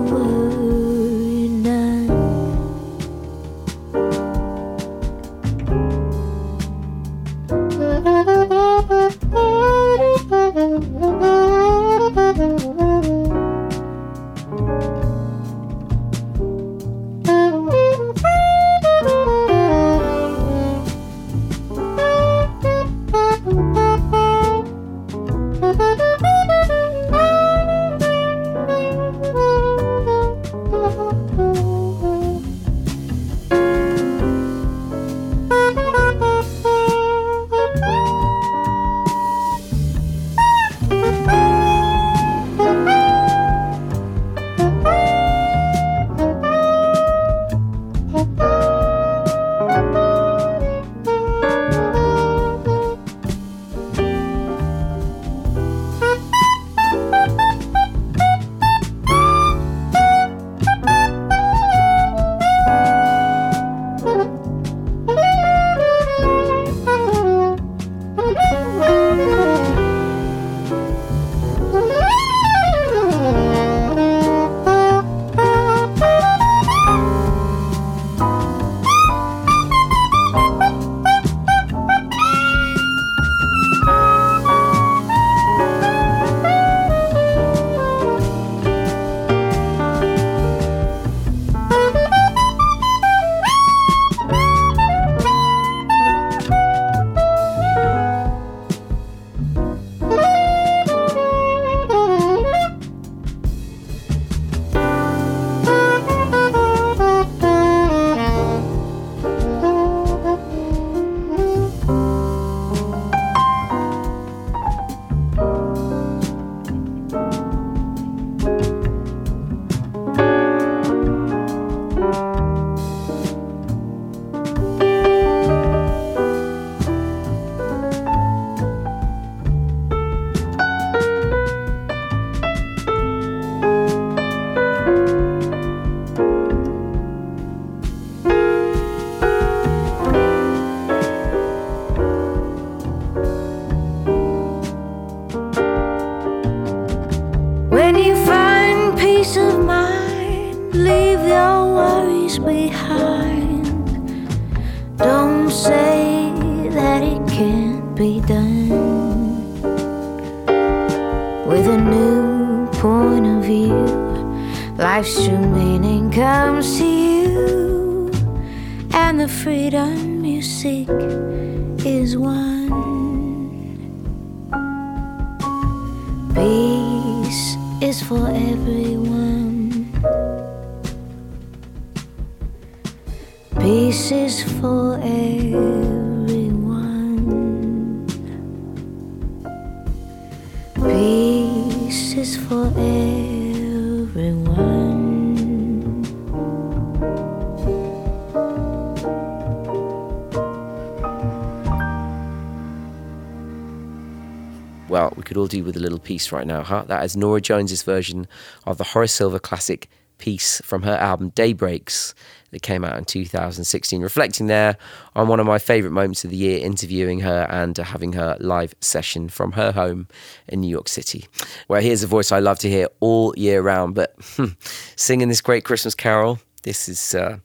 With 205.61 205.75
a 205.75 205.79
little 205.79 205.99
piece 205.99 206.31
right 206.31 206.47
now, 206.47 206.63
huh? 206.63 206.85
That 206.87 207.03
is 207.03 207.15
Norah 207.15 207.41
Jones's 207.41 207.83
version 207.83 208.27
of 208.65 208.77
the 208.77 208.83
Horace 208.83 209.11
Silver 209.13 209.39
classic 209.39 209.89
piece 210.17 210.61
from 210.61 210.83
her 210.83 210.93
album 210.93 211.29
Day 211.29 211.53
Breaks 211.53 212.15
that 212.51 212.61
came 212.61 212.85
out 212.85 212.97
in 212.97 213.03
2016, 213.03 214.01
reflecting 214.01 214.47
there 214.47 214.77
on 215.15 215.27
one 215.27 215.39
of 215.39 215.45
my 215.45 215.59
favourite 215.59 215.93
moments 215.93 216.23
of 216.23 216.31
the 216.31 216.37
year, 216.37 216.65
interviewing 216.65 217.19
her 217.19 217.45
and 217.49 217.79
uh, 217.79 217.83
having 217.83 218.13
her 218.13 218.37
live 218.39 218.73
session 218.79 219.27
from 219.27 219.51
her 219.53 219.71
home 219.71 220.07
in 220.47 220.61
New 220.61 220.69
York 220.69 220.87
City. 220.87 221.25
Well, 221.67 221.81
here's 221.81 222.03
a 222.03 222.07
voice 222.07 222.31
I 222.31 222.39
love 222.39 222.59
to 222.59 222.69
hear 222.69 222.87
all 222.99 223.33
year 223.35 223.61
round, 223.61 223.95
but 223.95 224.15
hmm, 224.35 224.53
singing 224.95 225.29
this 225.29 225.41
great 225.41 225.65
Christmas 225.65 225.95
carol, 225.95 226.39
this 226.63 226.87
is. 226.87 227.15
Uh, 227.15 227.39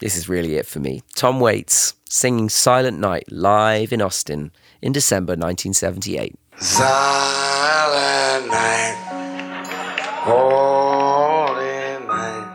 this 0.00 0.16
is 0.16 0.28
really 0.28 0.56
it 0.56 0.66
for 0.66 0.80
me. 0.80 1.00
Tom 1.14 1.38
Waits 1.38 1.94
singing 2.08 2.48
Silent 2.48 2.98
Night 2.98 3.30
live 3.30 3.92
in 3.92 4.02
Austin 4.02 4.50
in 4.80 4.90
December 4.90 5.34
1978. 5.34 6.36
Silent 6.62 8.46
night, 8.46 8.94
holy 10.22 12.06
night, 12.06 12.46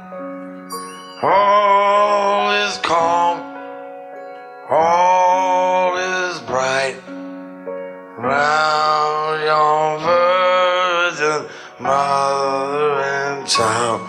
all 1.21 2.51
is 2.53 2.77
calm, 2.77 3.41
all 4.69 5.97
is 5.97 6.39
bright. 6.43 6.95
Round 8.17 9.43
your 9.43 9.99
virgin 9.99 11.49
mother 11.77 13.01
and 13.01 13.45
child, 13.45 14.07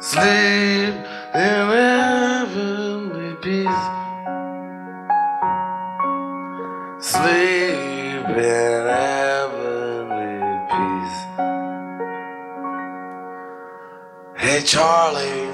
Sleep 0.02 0.73
Charlie, 14.74 15.52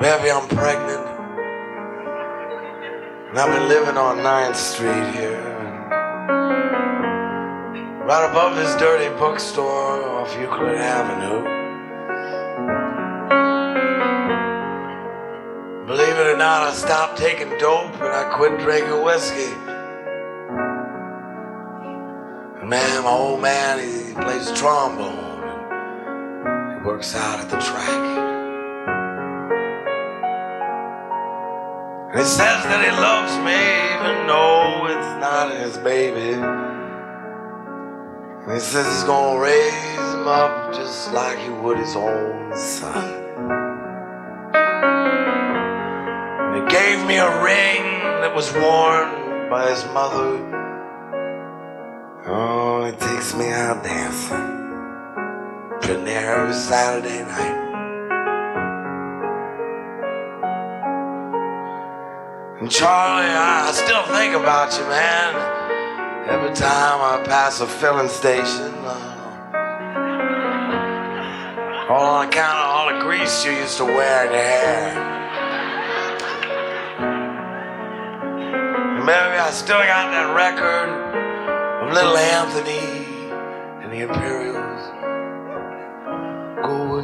baby, 0.00 0.32
I'm 0.32 0.48
pregnant. 0.48 1.06
And 3.28 3.38
I've 3.38 3.56
been 3.56 3.68
living 3.68 3.96
on 3.96 4.16
9th 4.18 4.56
Street 4.56 5.14
here. 5.14 5.44
Right 8.04 8.28
above 8.28 8.56
this 8.56 8.74
dirty 8.80 9.16
bookstore 9.16 10.02
off 10.02 10.36
Euclid 10.36 10.74
Avenue. 10.74 11.44
Believe 15.86 16.18
it 16.18 16.26
or 16.26 16.36
not, 16.36 16.64
I 16.64 16.72
stopped 16.72 17.16
taking 17.16 17.50
dope 17.60 17.94
and 17.94 18.12
I 18.12 18.34
quit 18.34 18.58
drinking 18.58 19.04
whiskey. 19.04 19.54
Man, 22.66 23.04
my 23.04 23.10
old 23.10 23.40
man, 23.40 23.78
he 23.78 24.14
plays 24.14 24.50
trombone 24.58 25.33
works 26.84 27.14
out 27.14 27.40
at 27.40 27.48
the 27.48 27.56
track. 27.56 27.88
And 32.10 32.18
he 32.18 32.24
says 32.26 32.62
that 32.64 32.84
he 32.84 32.90
loves 32.90 33.32
me, 33.40 33.56
even 33.94 34.26
though 34.26 34.86
it's 34.92 35.14
not 35.18 35.50
his 35.50 35.78
baby. 35.78 36.34
And 38.44 38.52
he 38.52 38.60
says 38.60 38.86
he's 38.86 39.04
gonna 39.04 39.40
raise 39.40 39.72
him 40.12 40.28
up 40.28 40.74
just 40.74 41.12
like 41.14 41.38
he 41.38 41.48
would 41.48 41.78
his 41.78 41.96
own 41.96 42.54
son. 42.54 43.22
And 46.44 46.54
he 46.56 46.62
gave 46.68 47.06
me 47.06 47.16
a 47.16 47.42
ring 47.42 47.82
that 48.20 48.34
was 48.34 48.52
worn 48.52 49.48
by 49.48 49.70
his 49.70 49.84
mother. 49.86 50.38
Oh, 52.26 52.84
he 52.84 52.92
takes 52.92 53.34
me 53.34 53.50
out 53.50 53.82
dancing. 53.82 54.53
Every 55.86 56.54
Saturday 56.54 57.22
night. 57.24 57.60
And 62.58 62.70
Charlie, 62.70 63.26
I 63.26 63.70
still 63.74 64.02
think 64.04 64.34
about 64.34 64.72
you, 64.78 64.84
man. 64.84 65.34
Every 66.30 66.54
time 66.54 67.02
I 67.02 67.22
pass 67.26 67.60
a 67.60 67.66
filling 67.66 68.08
station. 68.08 68.72
Uh, 68.82 69.10
all 71.90 72.06
on 72.06 72.28
account 72.28 72.58
of 72.58 72.64
all 72.64 72.94
the 72.94 73.04
grease 73.04 73.44
you 73.44 73.52
used 73.52 73.76
to 73.76 73.84
wear 73.84 74.24
in 74.24 74.32
your 74.32 74.40
hair. 74.40 74.94
Maybe 79.00 79.38
I 79.38 79.50
still 79.50 79.76
got 79.76 80.10
that 80.12 80.34
record 80.34 80.88
of 81.82 81.92
Little 81.92 82.16
Anthony 82.16 83.04
and 83.84 83.92
the 83.92 84.00
Imperials 84.08 84.53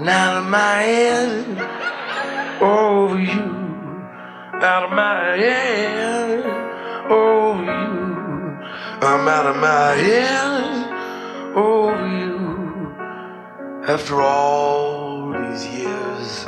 out 0.09 0.37
of 0.39 0.49
my 0.49 0.83
head 0.83 1.47
over 2.63 3.21
you, 3.21 3.51
out 4.63 4.85
of 4.85 4.93
my 4.93 5.37
head 5.37 6.45
over 7.11 7.63
you. 7.63 7.91
I'm 9.03 9.29
out 9.29 9.47
of 9.47 9.57
my 9.57 9.93
head 9.95 11.57
over 11.57 12.07
you 12.07 12.95
after 13.89 14.21
all 14.21 15.33
these 15.33 15.67
years. 15.67 16.45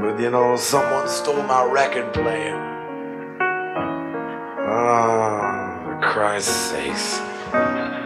But 0.00 0.20
you 0.20 0.30
know, 0.30 0.56
someone 0.56 1.08
stole 1.08 1.42
my 1.42 1.64
record 1.64 2.12
player. 2.14 2.56
Oh, 4.70 5.80
for 5.84 6.00
Christ's 6.02 6.54
sakes. 6.70 7.97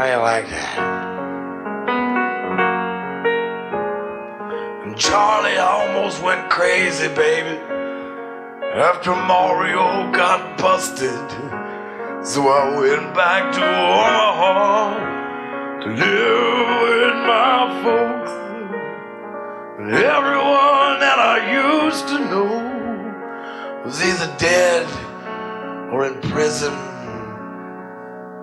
You 0.00 0.16
like 0.16 0.48
that? 0.48 0.78
And 4.82 4.96
Charlie 4.96 5.58
almost 5.58 6.22
went 6.22 6.48
crazy, 6.48 7.08
baby. 7.08 7.58
After 8.74 9.14
Mario 9.14 10.10
got 10.10 10.56
busted. 10.56 11.30
So 12.26 12.48
I 12.48 12.80
went 12.80 13.14
back 13.14 13.52
to 13.52 13.60
Omaha 13.60 14.94
to 15.80 15.88
live 15.88 16.68
with 16.82 17.14
my 17.28 17.82
folks. 17.84 18.32
And 19.80 19.92
everyone 19.92 20.98
that 21.04 21.18
I 21.18 21.84
used 21.84 22.08
to 22.08 22.18
know 22.18 23.82
was 23.84 24.02
either 24.02 24.34
dead 24.38 24.86
or 25.92 26.06
in 26.06 26.20
prison. 26.22 26.89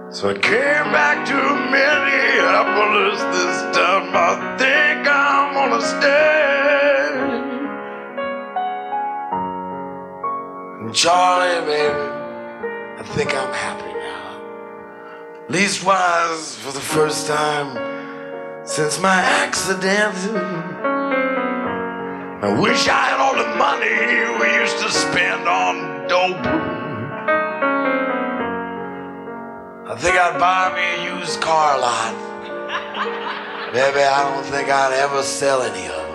So 0.09 0.29
I 0.29 0.35
came 0.35 0.91
back 0.93 1.27
to 1.27 1.35
Minneapolis 1.35 3.19
this 3.35 3.75
time. 3.75 4.15
I 4.15 4.55
think 4.57 5.05
I'm 5.05 5.53
gonna 5.53 5.81
stay. 5.81 7.11
And 10.79 10.95
Charlie, 10.95 11.65
baby. 11.65 11.93
I 12.99 13.03
think 13.03 13.35
I'm 13.35 13.53
happy 13.53 13.93
now. 13.93 14.39
Leastwise, 15.49 16.55
for 16.55 16.71
the 16.71 16.79
first 16.79 17.27
time 17.27 17.75
since 18.65 19.01
my 19.01 19.19
accident. 19.43 20.15
I 22.45 22.57
wish 22.61 22.87
I 22.87 23.09
had 23.09 23.19
all 23.19 23.35
the 23.35 23.55
money 23.57 24.39
we 24.39 24.55
used 24.61 24.77
to 24.79 24.89
spend 24.89 25.49
on 25.49 26.07
dope. 26.07 26.76
I 29.89 29.95
think 29.95 30.15
I'd 30.15 30.37
buy 30.39 30.73
me 30.75 30.83
a 30.95 31.19
used 31.19 31.39
car 31.39 31.79
lot. 31.79 32.13
Maybe 33.73 34.01
I 34.03 34.29
don't 34.29 34.45
think 34.45 34.69
I'd 34.69 34.93
ever 34.93 35.23
sell 35.23 35.61
any 35.61 35.87
of 35.87 36.05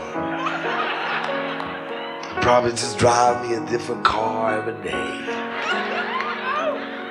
them. 2.33 2.43
Probably 2.43 2.73
just 2.73 2.99
drive 2.99 3.49
me 3.49 3.55
a 3.55 3.61
different 3.67 4.05
car 4.05 4.59
every 4.59 4.75
day 4.83 5.43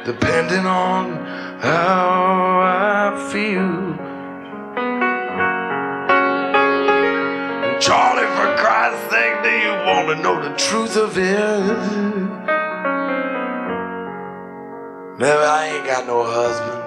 depending 0.05 0.65
on 0.65 1.15
how 1.59 2.59
I 2.61 3.29
feel. 3.31 3.97
Charlie, 7.79 8.27
for 8.35 8.49
Christ's 8.61 9.09
sake, 9.11 9.43
do 9.43 9.49
you 9.49 9.73
want 9.85 10.07
to 10.09 10.15
know 10.15 10.41
the 10.41 10.55
truth 10.55 10.95
of 10.97 11.17
it? 11.17 12.60
Maybe 15.21 15.37
I 15.37 15.67
ain't 15.67 15.85
got 15.85 16.07
no 16.07 16.23
husband. 16.23 16.81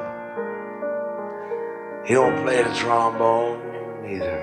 He 2.04 2.14
don't 2.14 2.42
play 2.42 2.64
the 2.64 2.74
trombone 2.74 3.60
either. 4.10 4.40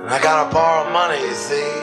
And 0.00 0.08
I 0.08 0.18
gotta 0.22 0.50
borrow 0.50 0.90
money, 0.90 1.20
you 1.20 1.34
see. 1.34 1.74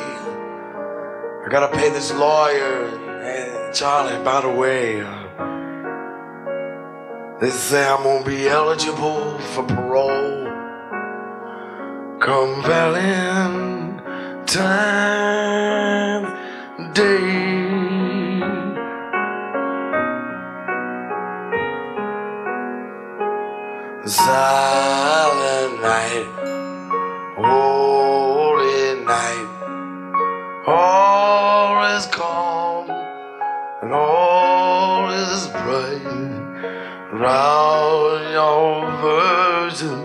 I 1.45 1.47
gotta 1.51 1.67
pay 1.77 1.89
this 1.89 2.11
lawyer. 2.13 2.87
And 3.21 3.75
Charlie, 3.75 4.23
by 4.23 4.41
the 4.41 4.49
way, 4.49 5.01
uh, 5.01 5.27
they 7.39 7.51
say 7.51 7.87
I'm 7.87 8.01
gonna 8.01 8.25
be 8.25 8.49
eligible 8.49 9.37
for 9.53 9.63
parole 9.65 10.47
come 12.19 12.63
Valentine's 12.63 14.57
Day. 16.95 17.46
Silent 24.27 25.81
night, 25.81 26.27
holy 27.37 28.99
night. 29.05 29.49
All 30.67 31.85
is 31.95 32.05
calm 32.07 32.89
and 33.81 33.93
all 33.93 35.09
is 35.11 35.47
bright 35.47 36.03
round 37.13 38.33
your 38.33 38.91
virgin 38.99 39.97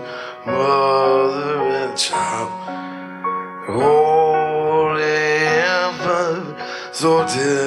mother 0.45 1.59
and 1.81 1.97
child. 1.97 2.51
Holy 3.67 5.03
infant, 5.83 6.55
so 6.93 7.27
tender 7.27 7.62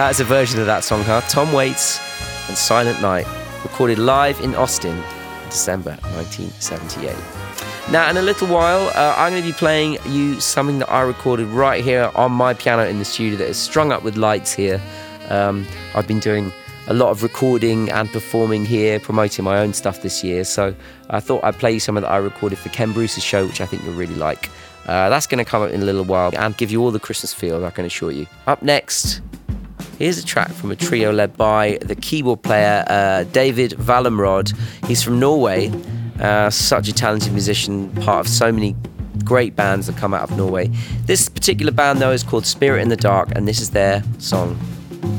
That's 0.00 0.18
a 0.18 0.24
version 0.24 0.58
of 0.58 0.64
that 0.64 0.82
song, 0.82 1.02
huh? 1.02 1.20
Tom 1.28 1.52
Waits 1.52 2.00
and 2.48 2.56
Silent 2.56 3.02
Night, 3.02 3.26
recorded 3.62 3.98
live 3.98 4.40
in 4.40 4.54
Austin, 4.54 4.98
December 5.50 5.90
1978. 6.14 7.14
Now, 7.92 8.08
in 8.08 8.16
a 8.16 8.22
little 8.22 8.48
while, 8.48 8.88
uh, 8.96 9.14
I'm 9.18 9.32
going 9.32 9.42
to 9.42 9.46
be 9.46 9.52
playing 9.52 9.98
you 10.06 10.40
something 10.40 10.78
that 10.78 10.90
I 10.90 11.02
recorded 11.02 11.48
right 11.48 11.84
here 11.84 12.10
on 12.14 12.32
my 12.32 12.54
piano 12.54 12.86
in 12.86 12.98
the 12.98 13.04
studio 13.04 13.36
that 13.40 13.48
is 13.48 13.58
strung 13.58 13.92
up 13.92 14.02
with 14.02 14.16
lights 14.16 14.54
here. 14.54 14.80
Um, 15.28 15.66
I've 15.94 16.08
been 16.08 16.18
doing 16.18 16.50
a 16.86 16.94
lot 16.94 17.10
of 17.10 17.22
recording 17.22 17.90
and 17.90 18.10
performing 18.10 18.64
here, 18.64 19.00
promoting 19.00 19.44
my 19.44 19.58
own 19.58 19.74
stuff 19.74 20.00
this 20.00 20.24
year. 20.24 20.44
So 20.44 20.74
I 21.10 21.20
thought 21.20 21.44
I'd 21.44 21.58
play 21.58 21.72
you 21.72 21.80
some 21.80 21.98
of 21.98 22.04
that 22.04 22.10
I 22.10 22.16
recorded 22.16 22.58
for 22.58 22.70
Ken 22.70 22.92
Bruce's 22.92 23.22
show, 23.22 23.44
which 23.44 23.60
I 23.60 23.66
think 23.66 23.84
you'll 23.84 23.92
really 23.92 24.16
like. 24.16 24.48
Uh, 24.86 25.10
that's 25.10 25.26
going 25.26 25.44
to 25.44 25.48
come 25.48 25.60
up 25.60 25.70
in 25.70 25.82
a 25.82 25.84
little 25.84 26.04
while 26.04 26.32
and 26.38 26.56
give 26.56 26.70
you 26.70 26.80
all 26.80 26.90
the 26.90 26.98
Christmas 26.98 27.34
feel, 27.34 27.66
I 27.66 27.70
can 27.70 27.84
assure 27.84 28.10
you. 28.10 28.26
Up 28.46 28.62
next, 28.62 29.20
here's 30.00 30.18
a 30.18 30.24
track 30.24 30.50
from 30.50 30.70
a 30.70 30.76
trio 30.76 31.12
led 31.12 31.36
by 31.36 31.78
the 31.82 31.94
keyboard 31.94 32.42
player 32.42 32.84
uh, 32.88 33.24
David 33.24 33.72
Wallumrød. 33.72 34.56
He's 34.86 35.02
from 35.02 35.20
Norway, 35.20 35.70
uh, 36.18 36.48
such 36.48 36.88
a 36.88 36.92
talented 36.92 37.32
musician, 37.32 37.90
part 37.96 38.26
of 38.26 38.32
so 38.32 38.50
many 38.50 38.74
great 39.24 39.54
bands 39.54 39.86
that 39.86 39.96
come 39.98 40.14
out 40.14 40.22
of 40.22 40.36
Norway. 40.36 40.68
This 41.04 41.28
particular 41.28 41.70
band, 41.70 42.00
though, 42.00 42.12
is 42.12 42.22
called 42.22 42.46
Spirit 42.46 42.80
in 42.80 42.88
the 42.88 42.96
Dark, 42.96 43.30
and 43.36 43.46
this 43.46 43.60
is 43.60 43.70
their 43.70 44.02
song, 44.18 44.58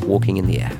Walking 0.03 0.37
in 0.37 0.47
the 0.47 0.59
Air. 0.59 0.71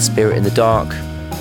That's 0.00 0.10
Spirit 0.10 0.38
in 0.38 0.44
the 0.44 0.50
Dark 0.52 0.88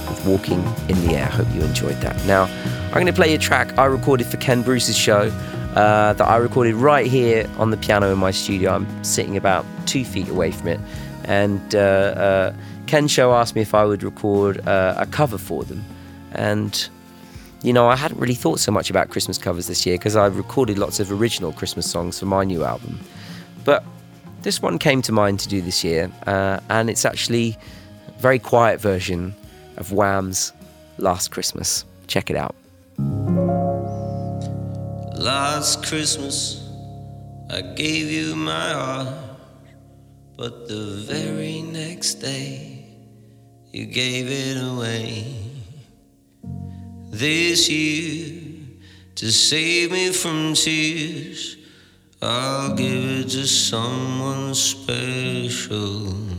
with 0.09 0.25
Walking 0.25 0.61
in 0.89 0.99
the 1.07 1.13
Air. 1.15 1.27
Hope 1.27 1.47
you 1.53 1.61
enjoyed 1.61 1.95
that. 2.01 2.17
Now, 2.25 2.43
I'm 2.87 2.93
going 2.95 3.05
to 3.05 3.13
play 3.13 3.33
a 3.33 3.37
track 3.37 3.77
I 3.77 3.85
recorded 3.85 4.27
for 4.27 4.35
Ken 4.35 4.63
Bruce's 4.63 4.97
show 4.97 5.31
uh, 5.77 6.11
that 6.11 6.27
I 6.27 6.35
recorded 6.35 6.75
right 6.75 7.07
here 7.07 7.49
on 7.57 7.71
the 7.71 7.77
piano 7.77 8.11
in 8.11 8.17
my 8.17 8.31
studio. 8.31 8.71
I'm 8.71 9.01
sitting 9.01 9.37
about 9.37 9.65
two 9.85 10.03
feet 10.03 10.27
away 10.27 10.51
from 10.51 10.67
it. 10.67 10.81
And 11.23 11.73
uh, 11.73 11.77
uh, 11.79 12.53
Ken 12.85 13.07
Show 13.07 13.31
asked 13.33 13.55
me 13.55 13.61
if 13.61 13.73
I 13.73 13.85
would 13.85 14.03
record 14.03 14.67
uh, 14.67 14.95
a 14.97 15.05
cover 15.05 15.37
for 15.37 15.63
them. 15.63 15.85
And 16.33 16.89
you 17.63 17.71
know, 17.71 17.87
I 17.87 17.95
hadn't 17.95 18.19
really 18.19 18.35
thought 18.35 18.59
so 18.59 18.73
much 18.73 18.89
about 18.89 19.09
Christmas 19.09 19.37
covers 19.37 19.67
this 19.67 19.85
year 19.85 19.97
because 19.97 20.17
I've 20.17 20.35
recorded 20.35 20.77
lots 20.77 20.99
of 20.99 21.13
original 21.13 21.53
Christmas 21.53 21.89
songs 21.89 22.19
for 22.19 22.25
my 22.25 22.43
new 22.43 22.65
album. 22.65 22.99
But 23.63 23.85
this 24.41 24.61
one 24.61 24.79
came 24.79 25.01
to 25.03 25.13
mind 25.13 25.39
to 25.39 25.47
do 25.47 25.61
this 25.61 25.81
year, 25.81 26.11
uh, 26.27 26.59
and 26.69 26.89
it's 26.89 27.05
actually 27.05 27.57
very 28.19 28.39
quiet 28.39 28.81
version 28.81 29.33
of 29.77 29.91
Wham's 29.91 30.51
Last 30.97 31.31
Christmas. 31.31 31.85
Check 32.07 32.29
it 32.29 32.35
out. 32.35 32.55
Last 35.17 35.85
Christmas, 35.85 36.67
I 37.49 37.61
gave 37.61 38.11
you 38.11 38.35
my 38.35 38.71
heart, 38.71 39.13
but 40.35 40.67
the 40.67 41.03
very 41.07 41.61
next 41.61 42.15
day, 42.15 42.85
you 43.71 43.85
gave 43.85 44.27
it 44.29 44.57
away. 44.61 45.35
This 47.09 47.69
year, 47.69 48.41
to 49.15 49.31
save 49.31 49.91
me 49.91 50.11
from 50.11 50.53
tears, 50.55 51.57
I'll 52.21 52.75
give 52.75 53.21
it 53.21 53.29
to 53.29 53.47
someone 53.47 54.53
special. 54.53 56.38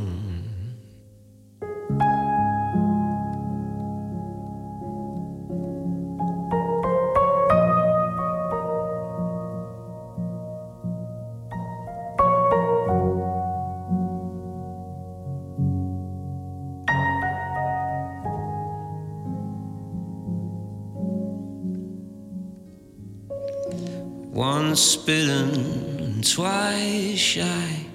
Once 24.81 24.95
bitten, 24.95 26.23
twice 26.23 27.15
shy. 27.15 27.85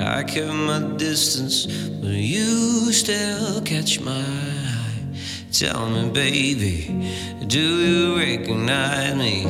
I 0.00 0.22
kept 0.22 0.54
my 0.54 0.78
distance, 0.96 1.66
but 1.66 2.12
you 2.12 2.92
still 2.92 3.60
catch 3.62 3.98
my 4.00 4.12
eye. 4.12 5.02
Tell 5.50 5.90
me, 5.90 6.08
baby, 6.10 7.04
do 7.48 7.58
you 7.58 8.16
recognize 8.16 9.16
me? 9.16 9.42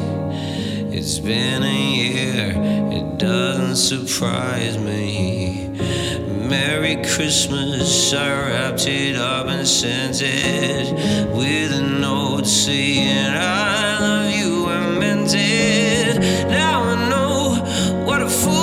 It's 0.96 1.18
been 1.18 1.64
a 1.64 1.80
year, 1.94 2.54
it 2.98 3.18
doesn't 3.18 3.76
surprise 3.76 4.78
me. 4.78 5.68
Merry 6.48 6.96
Christmas, 7.14 8.14
I 8.14 8.48
wrapped 8.48 8.86
it 8.86 9.16
up 9.16 9.48
and 9.48 9.68
sent 9.68 10.22
it 10.22 10.94
with 11.36 11.72
a 11.74 11.82
note 11.82 12.46
saying 12.46 13.34
I 13.34 13.98
love 14.00 14.32
you 14.32 14.66
and 14.66 14.98
meant 14.98 15.34
it. 15.34 15.79
Fool 18.30 18.59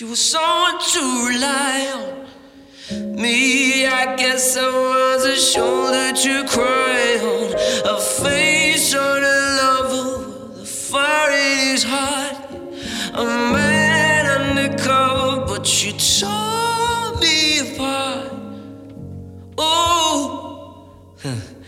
you 0.00 0.08
were 0.08 0.16
someone 0.16 0.80
to 0.80 1.28
rely 1.28 1.92
on. 1.94 3.16
Me, 3.16 3.86
I 3.86 4.16
guess 4.16 4.56
I 4.56 4.62
was 4.62 5.26
a 5.26 5.36
shoulder 5.36 6.12
to 6.12 6.48
cry 6.48 7.18
on, 7.22 7.96
a 7.96 8.00
face 8.00 8.94
on 8.94 9.22
a 9.22 9.38
lover 9.60 10.48
with 10.48 10.62
a 10.62 10.64
fire 10.64 11.32
in 11.32 11.68
his 11.72 11.84
heart, 11.84 12.34
a 13.12 13.24
man 13.24 14.24
undercover, 14.40 15.44
but 15.44 15.84
you 15.84 15.92
tore 15.92 17.20
me 17.20 17.74
apart. 17.74 18.32
Oh, 19.58 20.88
now 21.22 21.36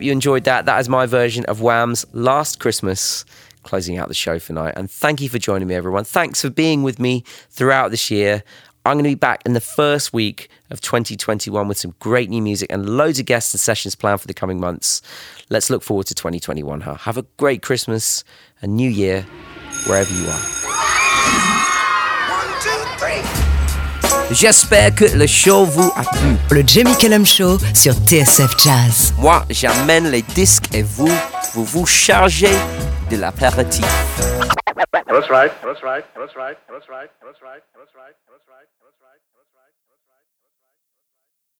hope 0.00 0.06
you 0.06 0.12
enjoyed 0.12 0.44
that. 0.44 0.64
That 0.64 0.80
is 0.80 0.88
my 0.88 1.04
version 1.04 1.44
of 1.44 1.60
Wham's 1.60 2.06
Last 2.14 2.58
Christmas, 2.58 3.26
closing 3.64 3.98
out 3.98 4.08
the 4.08 4.14
show 4.14 4.38
for 4.38 4.54
night. 4.54 4.72
And 4.74 4.90
thank 4.90 5.20
you 5.20 5.28
for 5.28 5.38
joining 5.38 5.68
me, 5.68 5.74
everyone. 5.74 6.04
Thanks 6.04 6.40
for 6.40 6.48
being 6.48 6.82
with 6.82 6.98
me 6.98 7.22
throughout 7.50 7.90
this 7.90 8.10
year. 8.10 8.42
I'm 8.86 8.94
going 8.94 9.04
to 9.04 9.10
be 9.10 9.14
back 9.14 9.42
in 9.44 9.52
the 9.52 9.60
first 9.60 10.14
week 10.14 10.48
of 10.70 10.80
2021 10.80 11.68
with 11.68 11.76
some 11.76 11.94
great 12.00 12.30
new 12.30 12.40
music 12.40 12.72
and 12.72 12.88
loads 12.88 13.18
of 13.18 13.26
guests 13.26 13.52
and 13.52 13.60
sessions 13.60 13.94
planned 13.94 14.22
for 14.22 14.26
the 14.26 14.32
coming 14.32 14.58
months. 14.58 15.02
Let's 15.50 15.68
look 15.68 15.82
forward 15.82 16.06
to 16.06 16.14
2021. 16.14 16.80
Huh? 16.80 16.94
Have 16.94 17.18
a 17.18 17.26
great 17.36 17.60
Christmas 17.60 18.24
and 18.62 18.74
New 18.74 18.88
Year 18.88 19.26
wherever 19.86 20.14
you 20.14 20.28
are. 20.30 21.59
J'espère 24.32 24.94
que 24.94 25.04
le 25.16 25.26
show 25.26 25.64
vous 25.64 25.92
a 25.96 26.04
plu. 26.04 26.36
Le 26.52 26.62
Jamie 26.64 26.96
Callum 26.96 27.26
Show 27.26 27.58
sur 27.74 27.94
TSF 27.94 28.56
Jazz. 28.62 29.12
Moi, 29.18 29.44
j'amène 29.50 30.08
les 30.08 30.22
disques 30.22 30.72
et 30.72 30.84
vous, 30.84 31.10
vous 31.52 31.64
vous 31.64 31.84
chargez 31.84 32.54
de 33.10 33.16
l'apéritif. 33.16 33.84
That's 35.10 35.26